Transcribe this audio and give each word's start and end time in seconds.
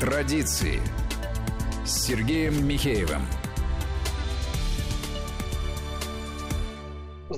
Традиции 0.00 0.80
с 1.84 2.06
Сергеем 2.06 2.64
Михеевым. 2.68 3.22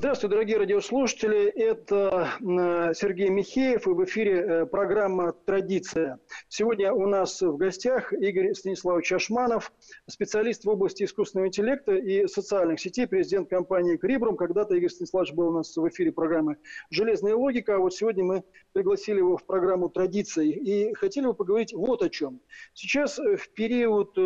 Здравствуйте, 0.00 0.32
дорогие 0.32 0.56
радиослушатели. 0.56 1.50
Это 1.50 2.30
э, 2.40 2.94
Сергей 2.94 3.28
Михеев 3.28 3.86
и 3.86 3.90
в 3.90 4.02
эфире 4.06 4.32
э, 4.40 4.64
программа 4.64 5.34
«Традиция». 5.34 6.18
Сегодня 6.48 6.90
у 6.90 7.06
нас 7.06 7.42
в 7.42 7.58
гостях 7.58 8.14
Игорь 8.14 8.54
Станиславович 8.54 9.12
Ашманов, 9.12 9.74
специалист 10.08 10.64
в 10.64 10.70
области 10.70 11.04
искусственного 11.04 11.48
интеллекта 11.48 11.96
и 11.96 12.26
социальных 12.28 12.80
сетей, 12.80 13.06
президент 13.06 13.50
компании 13.50 13.98
«Крибрум». 13.98 14.38
Когда-то 14.38 14.74
Игорь 14.74 14.88
Станиславович 14.88 15.34
был 15.34 15.48
у 15.48 15.52
нас 15.52 15.76
в 15.76 15.86
эфире 15.90 16.12
программы 16.12 16.56
«Железная 16.88 17.34
логика», 17.34 17.74
а 17.74 17.78
вот 17.78 17.94
сегодня 17.94 18.24
мы 18.24 18.44
пригласили 18.72 19.18
его 19.18 19.36
в 19.36 19.44
программу 19.44 19.90
«Традиция» 19.90 20.46
и 20.46 20.94
хотели 20.94 21.26
бы 21.26 21.34
поговорить 21.34 21.74
вот 21.74 22.02
о 22.02 22.08
чем. 22.08 22.40
Сейчас 22.72 23.18
э, 23.18 23.36
в 23.36 23.50
период 23.50 24.16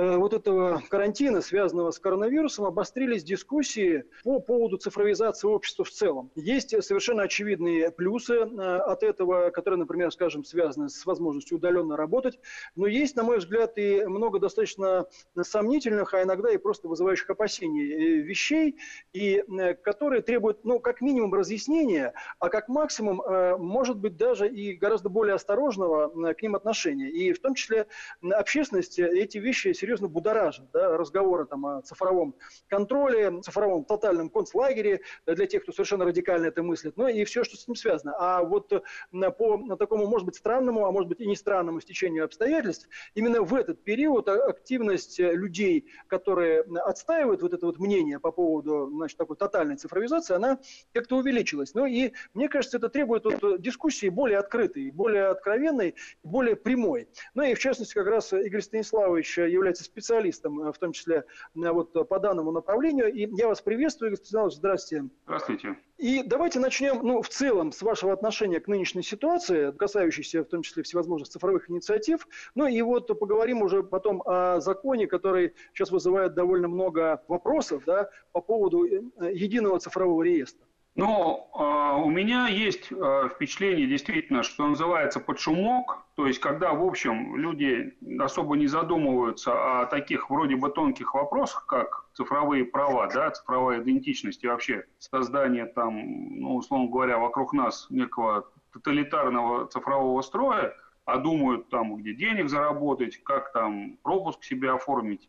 вот 0.00 0.32
этого 0.32 0.82
карантина, 0.88 1.40
связанного 1.40 1.90
с 1.90 1.98
коронавирусом, 1.98 2.64
обострились 2.64 3.22
дискуссии 3.22 4.04
по 4.24 4.40
поводу 4.40 4.76
цифровизации 4.76 5.46
общества 5.46 5.84
в 5.84 5.90
целом. 5.90 6.30
Есть 6.34 6.70
совершенно 6.82 7.22
очевидные 7.22 7.90
плюсы 7.90 8.34
э, 8.34 8.76
от 8.78 9.02
этого, 9.02 9.50
которые, 9.50 9.78
например, 9.78 10.10
скажем, 10.12 10.44
связаны 10.44 10.88
с 10.88 11.04
возможностью 11.06 11.58
удаленно 11.58 11.96
работать, 11.96 12.40
но 12.74 12.86
есть, 12.86 13.16
на 13.16 13.22
мой 13.22 13.38
взгляд, 13.38 13.76
и 13.78 14.04
много 14.06 14.38
достаточно 14.38 15.06
сомнительных, 15.40 16.14
а 16.14 16.22
иногда 16.22 16.50
и 16.50 16.56
просто 16.56 16.88
вызывающих 16.88 17.28
опасений 17.30 17.92
э, 17.92 18.20
вещей, 18.22 18.76
и 19.12 19.44
которые 19.82 20.22
требуют, 20.22 20.64
ну, 20.64 20.80
как 20.80 21.00
минимум 21.00 21.34
разъяснения, 21.34 22.14
а 22.38 22.48
как 22.48 22.68
максимум, 22.68 23.22
может 23.58 23.98
быть, 23.98 24.16
даже 24.16 24.48
и 24.48 24.74
гораздо 24.74 25.08
более 25.08 25.34
осторожного 25.34 26.32
к 26.34 26.42
ним 26.42 26.54
отношения. 26.54 27.10
И 27.10 27.32
в 27.32 27.40
том 27.40 27.54
числе 27.54 27.86
общественность 28.22 28.98
эти 28.98 29.38
вещи 29.38 29.72
серьезно 29.72 29.89
будоражит. 29.98 30.70
Да, 30.72 30.96
разговоры 30.96 31.46
там, 31.46 31.66
о 31.66 31.82
цифровом 31.82 32.34
контроле, 32.68 33.40
цифровом 33.42 33.84
тотальном 33.84 34.30
концлагере 34.30 35.00
для 35.26 35.46
тех, 35.46 35.62
кто 35.62 35.72
совершенно 35.72 36.04
радикально 36.04 36.46
это 36.46 36.62
мыслит, 36.62 36.96
ну 36.96 37.08
и 37.08 37.24
все, 37.24 37.44
что 37.44 37.56
с 37.56 37.66
ним 37.66 37.74
связано. 37.74 38.14
А 38.18 38.42
вот 38.42 38.72
по 39.10 39.76
такому, 39.76 40.06
может 40.06 40.26
быть, 40.26 40.36
странному, 40.36 40.86
а 40.86 40.92
может 40.92 41.08
быть 41.08 41.20
и 41.20 41.26
не 41.26 41.36
странному 41.36 41.80
стечению 41.80 42.24
обстоятельств, 42.24 42.88
именно 43.14 43.42
в 43.42 43.54
этот 43.54 43.82
период 43.84 44.28
активность 44.28 45.18
людей, 45.18 45.86
которые 46.06 46.62
отстаивают 46.84 47.42
вот 47.42 47.52
это 47.52 47.66
вот 47.66 47.78
мнение 47.78 48.18
по 48.18 48.32
поводу 48.32 48.90
значит, 48.92 49.16
такой 49.16 49.36
тотальной 49.36 49.76
цифровизации, 49.76 50.34
она 50.34 50.58
как-то 50.92 51.16
увеличилась. 51.16 51.74
Ну 51.74 51.86
и 51.86 52.12
мне 52.34 52.48
кажется, 52.48 52.76
это 52.76 52.88
требует 52.88 53.24
вот 53.24 53.60
дискуссии 53.60 54.08
более 54.08 54.38
открытой, 54.38 54.90
более 54.90 55.26
откровенной, 55.26 55.94
более 56.22 56.56
прямой. 56.56 57.08
Ну 57.34 57.42
и 57.42 57.54
в 57.54 57.58
частности, 57.58 57.94
как 57.94 58.06
раз 58.06 58.32
Игорь 58.32 58.60
Станиславович 58.60 59.38
является 59.38 59.69
является 59.70 59.84
специалистом, 59.84 60.60
э, 60.60 60.72
в 60.72 60.78
том 60.78 60.92
числе 60.92 61.24
э, 61.54 61.70
вот 61.70 61.92
по 62.08 62.18
данному 62.18 62.50
направлению. 62.50 63.12
И 63.12 63.28
я 63.36 63.48
вас 63.48 63.60
приветствую, 63.60 64.10
господин 64.10 64.40
Иванович, 64.40 64.56
здравствуйте. 64.56 65.10
Здравствуйте. 65.24 65.76
И 65.98 66.22
давайте 66.24 66.60
начнем, 66.60 67.00
ну, 67.02 67.22
в 67.22 67.28
целом, 67.28 67.72
с 67.72 67.82
вашего 67.82 68.12
отношения 68.12 68.58
к 68.58 68.68
нынешней 68.68 69.02
ситуации, 69.02 69.70
касающейся 69.72 70.42
в 70.42 70.46
том 70.46 70.62
числе 70.62 70.82
всевозможных 70.82 71.28
цифровых 71.28 71.70
инициатив. 71.70 72.26
Ну 72.54 72.66
и 72.66 72.80
вот 72.82 73.06
поговорим 73.18 73.62
уже 73.62 73.82
потом 73.82 74.22
о 74.24 74.60
законе, 74.60 75.06
который 75.06 75.54
сейчас 75.72 75.90
вызывает 75.90 76.34
довольно 76.34 76.68
много 76.68 77.22
вопросов, 77.28 77.82
да, 77.86 78.08
по 78.32 78.40
поводу 78.40 78.84
э, 78.84 79.00
единого 79.32 79.78
цифрового 79.78 80.22
реестра. 80.22 80.66
Ну, 80.96 81.48
у 82.04 82.10
меня 82.10 82.48
есть 82.48 82.86
впечатление 82.86 83.86
действительно, 83.86 84.42
что 84.42 84.66
называется 84.66 85.20
под 85.20 85.38
шумок, 85.38 86.04
то 86.16 86.26
есть 86.26 86.40
когда, 86.40 86.72
в 86.72 86.84
общем, 86.84 87.36
люди 87.36 87.96
особо 88.18 88.56
не 88.56 88.66
задумываются 88.66 89.82
о 89.82 89.86
таких 89.86 90.30
вроде 90.30 90.56
бы 90.56 90.68
тонких 90.68 91.14
вопросах, 91.14 91.66
как 91.66 92.06
цифровые 92.14 92.64
права, 92.64 93.06
да, 93.06 93.30
цифровая 93.30 93.80
идентичность 93.82 94.42
и 94.42 94.48
вообще 94.48 94.84
создание 94.98 95.66
там, 95.66 96.40
ну, 96.40 96.56
условно 96.56 96.88
говоря, 96.88 97.18
вокруг 97.18 97.52
нас 97.52 97.86
некого 97.88 98.50
тоталитарного 98.72 99.68
цифрового 99.68 100.20
строя, 100.22 100.74
а 101.04 101.18
думают 101.18 101.68
там, 101.70 101.96
где 101.96 102.14
денег 102.14 102.50
заработать, 102.50 103.16
как 103.22 103.52
там 103.52 103.96
пропуск 104.02 104.42
себе 104.42 104.72
оформить, 104.72 105.28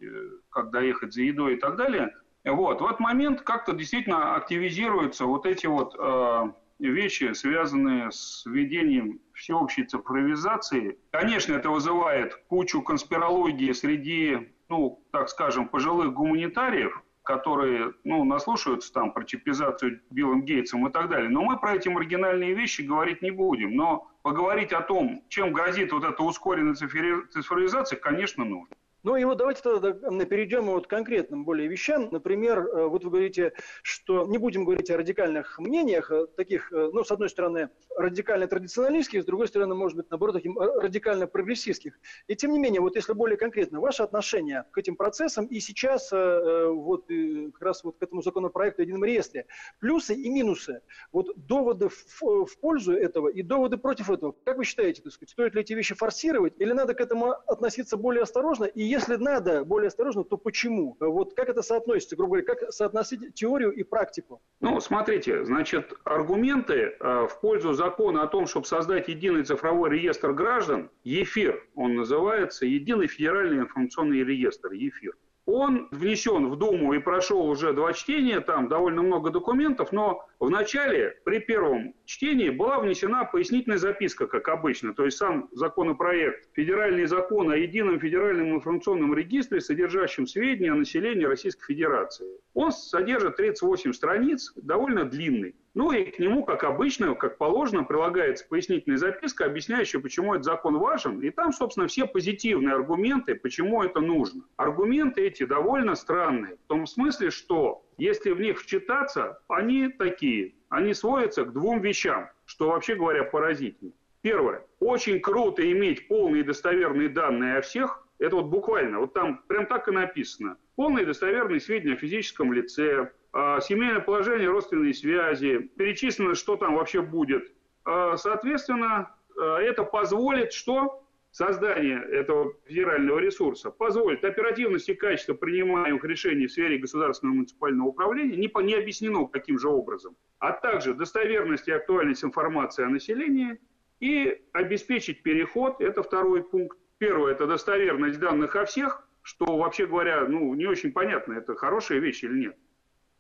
как 0.49 0.71
доехать 0.71 1.13
за 1.13 1.21
едой 1.21 1.53
и 1.53 1.57
так 1.57 1.75
далее– 1.75 2.15
вот, 2.45 2.81
в 2.81 2.85
этот 2.85 2.99
момент 2.99 3.41
как-то 3.41 3.73
действительно 3.73 4.35
активизируются 4.35 5.25
вот 5.25 5.45
эти 5.45 5.67
вот 5.67 5.95
э, 5.97 6.51
вещи, 6.79 7.33
связанные 7.33 8.11
с 8.11 8.43
введением 8.45 9.19
всеобщей 9.33 9.83
цифровизации. 9.83 10.97
Конечно, 11.11 11.53
это 11.53 11.69
вызывает 11.69 12.35
кучу 12.47 12.81
конспирологии 12.81 13.71
среди, 13.73 14.53
ну, 14.69 15.03
так 15.11 15.29
скажем, 15.29 15.67
пожилых 15.67 16.13
гуманитариев, 16.13 17.03
которые, 17.23 17.93
ну, 18.03 18.23
наслушаются 18.23 18.91
там 18.91 19.13
про 19.13 19.23
чипизацию 19.23 20.01
Биллом 20.09 20.43
Гейтсом 20.43 20.87
и 20.87 20.91
так 20.91 21.09
далее. 21.09 21.29
Но 21.29 21.43
мы 21.43 21.59
про 21.59 21.75
эти 21.75 21.87
маргинальные 21.87 22.55
вещи 22.55 22.81
говорить 22.81 23.21
не 23.21 23.31
будем. 23.31 23.75
Но 23.75 24.07
поговорить 24.23 24.73
о 24.73 24.81
том, 24.81 25.23
чем 25.29 25.53
грозит 25.53 25.91
вот 25.91 26.03
эта 26.03 26.23
ускоренная 26.23 26.73
цифровизация, 26.73 27.99
конечно, 27.99 28.43
нужно. 28.43 28.75
Ну 29.03 29.15
и 29.15 29.23
вот 29.23 29.39
давайте 29.39 29.61
тогда 29.63 29.93
перейдем 30.25 30.65
вот 30.65 30.85
к 30.85 30.89
конкретным 30.89 31.43
более 31.43 31.67
вещам. 31.67 32.09
Например, 32.11 32.59
э, 32.59 32.85
вот 32.85 33.03
вы 33.03 33.09
говорите, 33.09 33.53
что 33.81 34.27
не 34.27 34.37
будем 34.37 34.63
говорить 34.63 34.91
о 34.91 34.97
радикальных 34.97 35.57
мнениях, 35.57 36.11
э, 36.11 36.27
таких, 36.37 36.71
э, 36.71 36.91
ну, 36.93 37.03
с 37.03 37.11
одной 37.11 37.29
стороны, 37.29 37.69
радикально 37.97 38.45
традиционалистских, 38.45 39.23
с 39.23 39.25
другой 39.25 39.47
стороны, 39.47 39.73
может 39.73 39.97
быть, 39.97 40.09
наоборот, 40.11 40.35
таким 40.35 40.57
радикально 40.57 41.25
прогрессистских. 41.25 41.99
И 42.27 42.35
тем 42.35 42.51
не 42.51 42.59
менее, 42.59 42.79
вот 42.79 42.95
если 42.95 43.13
более 43.13 43.37
конкретно, 43.37 43.79
ваше 43.79 44.03
отношение 44.03 44.65
к 44.71 44.77
этим 44.77 44.95
процессам 44.95 45.45
и 45.45 45.59
сейчас 45.59 46.11
вот 46.11 47.05
как 47.07 47.61
раз 47.61 47.83
вот 47.83 47.97
к 47.97 48.03
этому 48.03 48.21
законопроекту 48.21 48.81
о 48.81 48.85
едином 48.85 49.03
реестре, 49.03 49.45
плюсы 49.79 50.13
и 50.13 50.29
минусы, 50.29 50.81
вот 51.11 51.27
доводы 51.35 51.89
в, 51.89 52.45
в 52.45 52.59
пользу 52.59 52.93
этого 52.93 53.29
и 53.29 53.41
доводы 53.41 53.77
против 53.77 54.09
этого, 54.09 54.35
как 54.43 54.57
вы 54.57 54.65
считаете, 54.65 55.01
так 55.01 55.11
сказать, 55.11 55.31
стоит 55.31 55.55
ли 55.55 55.61
эти 55.61 55.73
вещи 55.73 55.95
форсировать 55.95 56.53
или 56.59 56.71
надо 56.71 56.93
к 56.93 57.01
этому 57.01 57.31
относиться 57.31 57.97
более 57.97 58.23
осторожно 58.23 58.65
и 58.65 58.90
если 58.91 59.15
надо 59.15 59.63
более 59.63 59.87
осторожно, 59.87 60.23
то 60.23 60.37
почему? 60.37 60.97
Вот 60.99 61.33
как 61.33 61.47
это 61.47 61.61
соотносится, 61.61 62.17
грубо 62.17 62.41
говоря, 62.41 62.55
как 62.55 62.71
соотносить 62.73 63.33
теорию 63.33 63.71
и 63.71 63.83
практику? 63.83 64.41
Ну, 64.59 64.79
смотрите, 64.81 65.45
значит, 65.45 65.93
аргументы 66.03 66.73
э, 66.99 67.27
в 67.27 67.39
пользу 67.39 67.71
закона 67.73 68.23
о 68.23 68.27
том, 68.27 68.47
чтобы 68.47 68.65
создать 68.65 69.07
единый 69.07 69.43
цифровой 69.43 69.89
реестр 69.91 70.33
граждан, 70.33 70.89
ЕФИР, 71.03 71.69
он 71.75 71.95
называется, 71.95 72.65
Единый 72.65 73.07
федеральный 73.07 73.59
информационный 73.59 74.23
реестр, 74.23 74.73
ЕФИР. 74.73 75.13
Он 75.53 75.89
внесен 75.91 76.47
в 76.49 76.55
Думу 76.55 76.93
и 76.93 76.99
прошел 76.99 77.45
уже 77.45 77.73
два 77.73 77.91
чтения, 77.91 78.39
там 78.39 78.69
довольно 78.69 79.01
много 79.01 79.31
документов, 79.31 79.91
но 79.91 80.25
в 80.39 80.49
начале, 80.49 81.19
при 81.25 81.39
первом 81.39 81.93
чтении, 82.05 82.49
была 82.49 82.79
внесена 82.79 83.25
пояснительная 83.25 83.77
записка, 83.77 84.27
как 84.27 84.47
обычно. 84.47 84.93
То 84.93 85.03
есть 85.03 85.17
сам 85.17 85.49
законопроект, 85.51 86.47
федеральный 86.53 87.05
закон 87.05 87.51
о 87.51 87.57
едином 87.57 87.99
федеральном 87.99 88.55
информационном 88.55 89.13
регистре, 89.13 89.59
содержащем 89.59 90.25
сведения 90.25 90.71
о 90.71 90.75
населении 90.75 91.25
Российской 91.25 91.65
Федерации. 91.65 92.27
Он 92.53 92.71
содержит 92.71 93.35
38 93.35 93.91
страниц, 93.91 94.53
довольно 94.55 95.03
длинный. 95.03 95.55
Ну 95.73 95.91
и 95.93 96.05
к 96.11 96.19
нему, 96.19 96.43
как 96.43 96.65
обычно, 96.65 97.15
как 97.15 97.37
положено, 97.37 97.83
прилагается 97.83 98.45
пояснительная 98.47 98.97
записка, 98.97 99.45
объясняющая, 99.45 100.01
почему 100.01 100.33
этот 100.33 100.43
закон 100.43 100.77
важен. 100.77 101.21
И 101.21 101.29
там, 101.29 101.53
собственно, 101.53 101.87
все 101.87 102.05
позитивные 102.05 102.75
аргументы, 102.75 103.35
почему 103.35 103.81
это 103.81 104.01
нужно. 104.01 104.43
Аргументы 104.57 105.21
эти 105.21 105.45
довольно 105.45 105.95
странные. 105.95 106.57
В 106.57 106.67
том 106.67 106.85
смысле, 106.85 107.31
что 107.31 107.85
если 107.97 108.31
в 108.31 108.41
них 108.41 108.59
вчитаться, 108.59 109.39
они 109.47 109.87
такие. 109.87 110.55
Они 110.67 110.93
сводятся 110.93 111.45
к 111.45 111.53
двум 111.53 111.79
вещам, 111.79 112.29
что 112.45 112.69
вообще 112.69 112.95
говоря 112.95 113.23
поразительно. 113.23 113.91
Первое. 114.21 114.65
Очень 114.79 115.19
круто 115.19 115.69
иметь 115.71 116.07
полные 116.07 116.43
достоверные 116.43 117.09
данные 117.09 117.57
о 117.57 117.61
всех. 117.61 118.05
Это 118.19 118.35
вот 118.35 118.45
буквально, 118.45 118.99
вот 118.99 119.13
там 119.13 119.41
прям 119.47 119.65
так 119.65 119.87
и 119.87 119.91
написано. 119.91 120.57
Полные 120.75 121.05
достоверные 121.05 121.59
сведения 121.59 121.93
о 121.93 121.97
физическом 121.97 122.53
лице, 122.53 123.11
семейное 123.33 124.01
положение, 124.01 124.49
родственные 124.49 124.93
связи, 124.93 125.59
перечислено, 125.77 126.35
что 126.35 126.57
там 126.57 126.75
вообще 126.75 127.01
будет. 127.01 127.51
А, 127.85 128.17
соответственно, 128.17 129.15
а, 129.37 129.59
это 129.59 129.83
позволит 129.83 130.53
что? 130.53 130.97
Создание 131.31 132.03
этого 132.11 132.53
федерального 132.65 133.17
ресурса 133.19 133.71
позволит 133.71 134.25
оперативность 134.25 134.89
и 134.89 134.93
качество 134.93 135.33
принимаемых 135.33 136.03
решений 136.03 136.47
в 136.47 136.51
сфере 136.51 136.77
государственного 136.77 137.35
муниципального 137.35 137.87
управления, 137.87 138.35
не, 138.35 138.51
не 138.63 138.75
объяснено 138.75 139.25
каким 139.27 139.57
же 139.57 139.69
образом, 139.69 140.17
а 140.39 140.51
также 140.51 140.93
достоверность 140.93 141.69
и 141.69 141.71
актуальность 141.71 142.25
информации 142.25 142.83
о 142.83 142.89
населении 142.89 143.57
и 144.01 144.41
обеспечить 144.51 145.23
переход, 145.23 145.79
это 145.79 146.03
второй 146.03 146.43
пункт. 146.43 146.77
Первое– 146.97 147.31
это 147.33 147.47
достоверность 147.47 148.19
данных 148.19 148.57
о 148.57 148.65
всех, 148.65 149.07
что, 149.21 149.57
вообще 149.57 149.87
говоря, 149.87 150.25
ну, 150.27 150.53
не 150.53 150.65
очень 150.65 150.91
понятно, 150.91 151.33
это 151.33 151.55
хорошая 151.55 151.99
вещь 151.99 152.25
или 152.25 152.39
нет. 152.39 152.57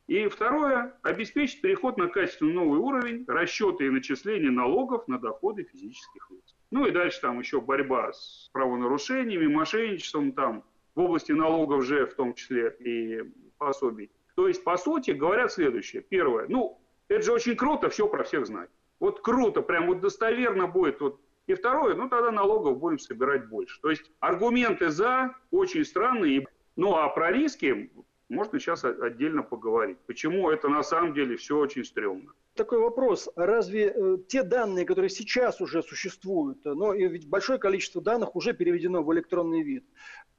И 0.07 0.27
второе, 0.27 0.97
обеспечить 1.03 1.61
переход 1.61 1.97
на 1.97 2.07
качественно 2.07 2.53
новый 2.53 2.79
уровень 2.79 3.23
расчета 3.27 3.85
и 3.85 3.89
начисления 3.89 4.51
налогов 4.51 5.07
на 5.07 5.19
доходы 5.19 5.63
физических 5.63 6.29
лиц. 6.31 6.55
Ну 6.69 6.85
и 6.85 6.91
дальше 6.91 7.21
там 7.21 7.39
еще 7.39 7.61
борьба 7.61 8.11
с 8.11 8.49
правонарушениями, 8.51 9.47
мошенничеством 9.47 10.31
там 10.33 10.63
в 10.95 11.01
области 11.01 11.31
налогов 11.31 11.83
же 11.85 12.05
в 12.05 12.13
том 12.15 12.33
числе 12.33 12.75
и 12.79 13.23
пособий. 13.57 14.11
То 14.35 14.47
есть, 14.47 14.63
по 14.63 14.77
сути, 14.77 15.11
говорят 15.11 15.51
следующее. 15.51 16.01
Первое, 16.01 16.47
ну, 16.47 16.81
это 17.07 17.23
же 17.23 17.33
очень 17.33 17.55
круто 17.55 17.89
все 17.89 18.07
про 18.07 18.23
всех 18.23 18.47
знать. 18.47 18.69
Вот 18.99 19.21
круто, 19.21 19.61
прям 19.61 19.87
вот 19.87 19.99
достоверно 19.99 20.67
будет. 20.67 21.01
Вот. 21.01 21.19
И 21.47 21.53
второе, 21.53 21.95
ну 21.95 22.07
тогда 22.07 22.31
налогов 22.31 22.79
будем 22.79 22.99
собирать 22.99 23.49
больше. 23.49 23.81
То 23.81 23.89
есть 23.89 24.09
аргументы 24.19 24.89
за 24.89 25.35
очень 25.51 25.83
странные. 25.83 26.47
Ну 26.75 26.95
а 26.95 27.09
про 27.09 27.31
риски 27.31 27.91
можно 28.31 28.59
сейчас 28.59 28.83
отдельно 28.85 29.43
поговорить. 29.43 29.97
Почему 30.07 30.49
это 30.49 30.69
на 30.69 30.83
самом 30.83 31.13
деле 31.13 31.35
все 31.35 31.57
очень 31.57 31.83
стрёмно. 31.83 32.31
Такой 32.55 32.79
вопрос. 32.79 33.29
Разве 33.35 33.93
э, 33.95 34.17
те 34.27 34.43
данные, 34.43 34.85
которые 34.85 35.09
сейчас 35.09 35.61
уже 35.61 35.83
существуют, 35.83 36.65
э, 36.65 36.73
но 36.73 36.93
ведь 36.93 37.27
большое 37.27 37.59
количество 37.59 38.01
данных 38.01 38.35
уже 38.35 38.53
переведено 38.53 39.03
в 39.03 39.13
электронный 39.13 39.61
вид, 39.61 39.85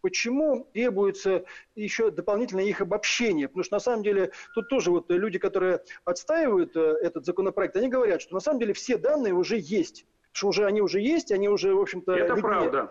почему 0.00 0.68
требуется 0.72 1.44
еще 1.74 2.10
дополнительно 2.10 2.60
их 2.60 2.80
обобщение? 2.80 3.48
Потому 3.48 3.64
что 3.64 3.76
на 3.76 3.80
самом 3.80 4.02
деле 4.02 4.32
тут 4.54 4.68
тоже 4.68 4.90
вот 4.90 5.10
люди, 5.10 5.38
которые 5.38 5.82
отстаивают 6.04 6.76
э, 6.76 6.80
этот 6.80 7.26
законопроект, 7.26 7.76
они 7.76 7.88
говорят, 7.88 8.22
что 8.22 8.34
на 8.34 8.40
самом 8.40 8.58
деле 8.60 8.72
все 8.72 8.96
данные 8.96 9.34
уже 9.34 9.58
есть 9.58 10.06
что 10.32 10.49
уже 10.49 10.64
они 10.64 10.81
уже 10.81 11.00
есть, 11.00 11.31
они 11.31 11.49
уже, 11.49 11.75
в 11.75 11.81
общем-то, 11.81 12.12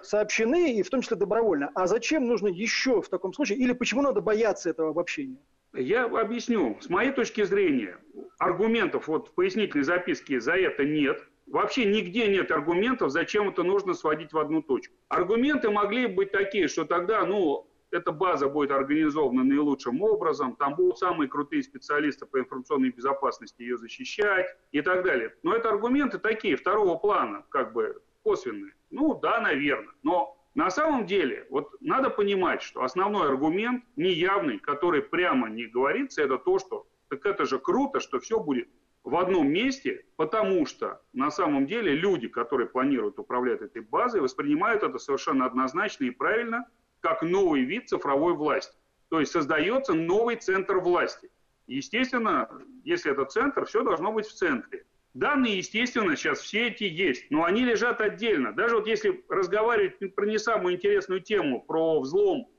сообщены, 0.04 0.74
и 0.76 0.84
в 0.84 0.90
том 0.90 1.02
числе 1.02 1.18
добровольно. 1.18 1.72
А 1.74 1.88
зачем 1.88 2.26
нужно 2.26 2.48
еще 2.48 3.02
в 3.02 3.10
таком 3.10 3.34
случае, 3.34 3.58
или 3.58 3.74
почему 3.74 4.02
надо 4.02 4.22
бояться 4.22 4.70
этого 4.70 4.92
обобщения? 4.92 5.38
Я 5.74 6.06
объясню. 6.06 6.78
С 6.82 6.90
моей 6.90 7.12
точки 7.12 7.44
зрения, 7.44 7.98
аргументов 8.38 9.08
вот 9.08 9.30
в 9.30 9.32
пояснительной 9.32 9.84
записке 9.84 10.40
за 10.40 10.54
это 10.54 10.84
нет. 10.86 11.22
Вообще 11.48 11.86
нигде 11.86 12.28
нет 12.28 12.52
аргументов, 12.52 13.12
зачем 13.12 13.50
это 13.50 13.64
нужно 13.64 13.94
сводить 13.94 14.32
в 14.32 14.38
одну 14.38 14.62
точку. 14.62 14.94
Аргументы 15.10 15.70
могли 15.70 16.08
быть 16.08 16.32
такие, 16.32 16.68
что 16.68 16.86
тогда, 16.86 17.26
ну, 17.26 17.68
эта 17.92 18.12
база 18.12 18.48
будет 18.48 18.72
организована 18.72 19.44
наилучшим 19.44 20.02
образом, 20.02 20.56
там 20.56 20.76
будут 20.76 20.98
самые 20.98 21.28
крутые 21.28 21.64
специалисты 21.64 22.26
по 22.26 22.40
информационной 22.40 22.90
безопасности 22.90 23.62
ее 23.62 23.78
защищать 23.78 24.48
и 24.72 24.82
так 24.82 25.04
далее. 25.04 25.36
Но 25.44 25.54
это 25.54 25.70
аргументы 25.70 26.18
такие, 26.18 26.56
второго 26.56 26.98
плана, 26.98 27.46
как 27.50 27.74
бы 27.74 28.02
косвенные. 28.24 28.74
Ну 28.90 29.20
да, 29.20 29.42
наверное. 29.42 29.94
Но 30.04 30.38
на 30.54 30.70
самом 30.70 31.06
деле, 31.06 31.48
вот 31.50 31.70
надо 31.80 32.10
понимать, 32.10 32.62
что 32.62 32.84
основной 32.84 33.28
аргумент, 33.28 33.86
неявный, 33.96 34.60
который 34.60 35.02
прямо 35.02 35.50
не 35.50 35.66
говорится, 35.66 36.22
это 36.22 36.38
то, 36.38 36.60
что 36.60 36.88
так 37.10 37.26
это 37.26 37.46
же 37.46 37.60
круто, 37.60 38.00
что 38.00 38.20
все 38.20 38.40
будет 38.40 38.70
в 39.04 39.16
одном 39.16 39.50
месте, 39.50 40.06
потому 40.16 40.66
что 40.66 41.02
на 41.14 41.32
самом 41.32 41.66
деле 41.66 41.96
люди, 41.96 42.28
которые 42.28 42.68
планируют 42.68 43.18
управлять 43.18 43.62
этой 43.62 43.82
базой, 43.82 44.22
воспринимают 44.22 44.84
это 44.84 45.00
совершенно 45.00 45.46
однозначно 45.46 46.06
и 46.06 46.12
правильно, 46.12 46.68
как 47.02 47.22
новый 47.22 47.64
вид 47.64 47.90
цифровой 47.90 48.34
власти. 48.34 48.78
То 49.10 49.20
есть 49.20 49.32
создается 49.32 49.94
новый 49.94 50.38
центр 50.38 50.78
власти. 50.78 51.30
Естественно, 51.68 52.50
если 52.84 53.12
это 53.12 53.26
центр, 53.26 53.66
все 53.66 53.84
должно 53.84 54.12
быть 54.12 54.26
в 54.26 54.34
центре. 54.34 54.86
Данные, 55.14 55.58
естественно, 55.58 56.16
сейчас 56.16 56.40
все 56.40 56.68
эти 56.68 56.86
есть, 56.86 57.30
но 57.32 57.44
они 57.44 57.66
лежат 57.66 58.00
отдельно. 58.00 58.54
Даже 58.54 58.78
вот 58.78 58.88
если 58.88 59.24
разговаривать 59.28 60.16
про 60.16 60.26
не 60.26 60.38
самую 60.38 60.76
интересную 60.76 61.20
тему, 61.20 61.62
про 61.62 62.00
взлом 62.00 62.50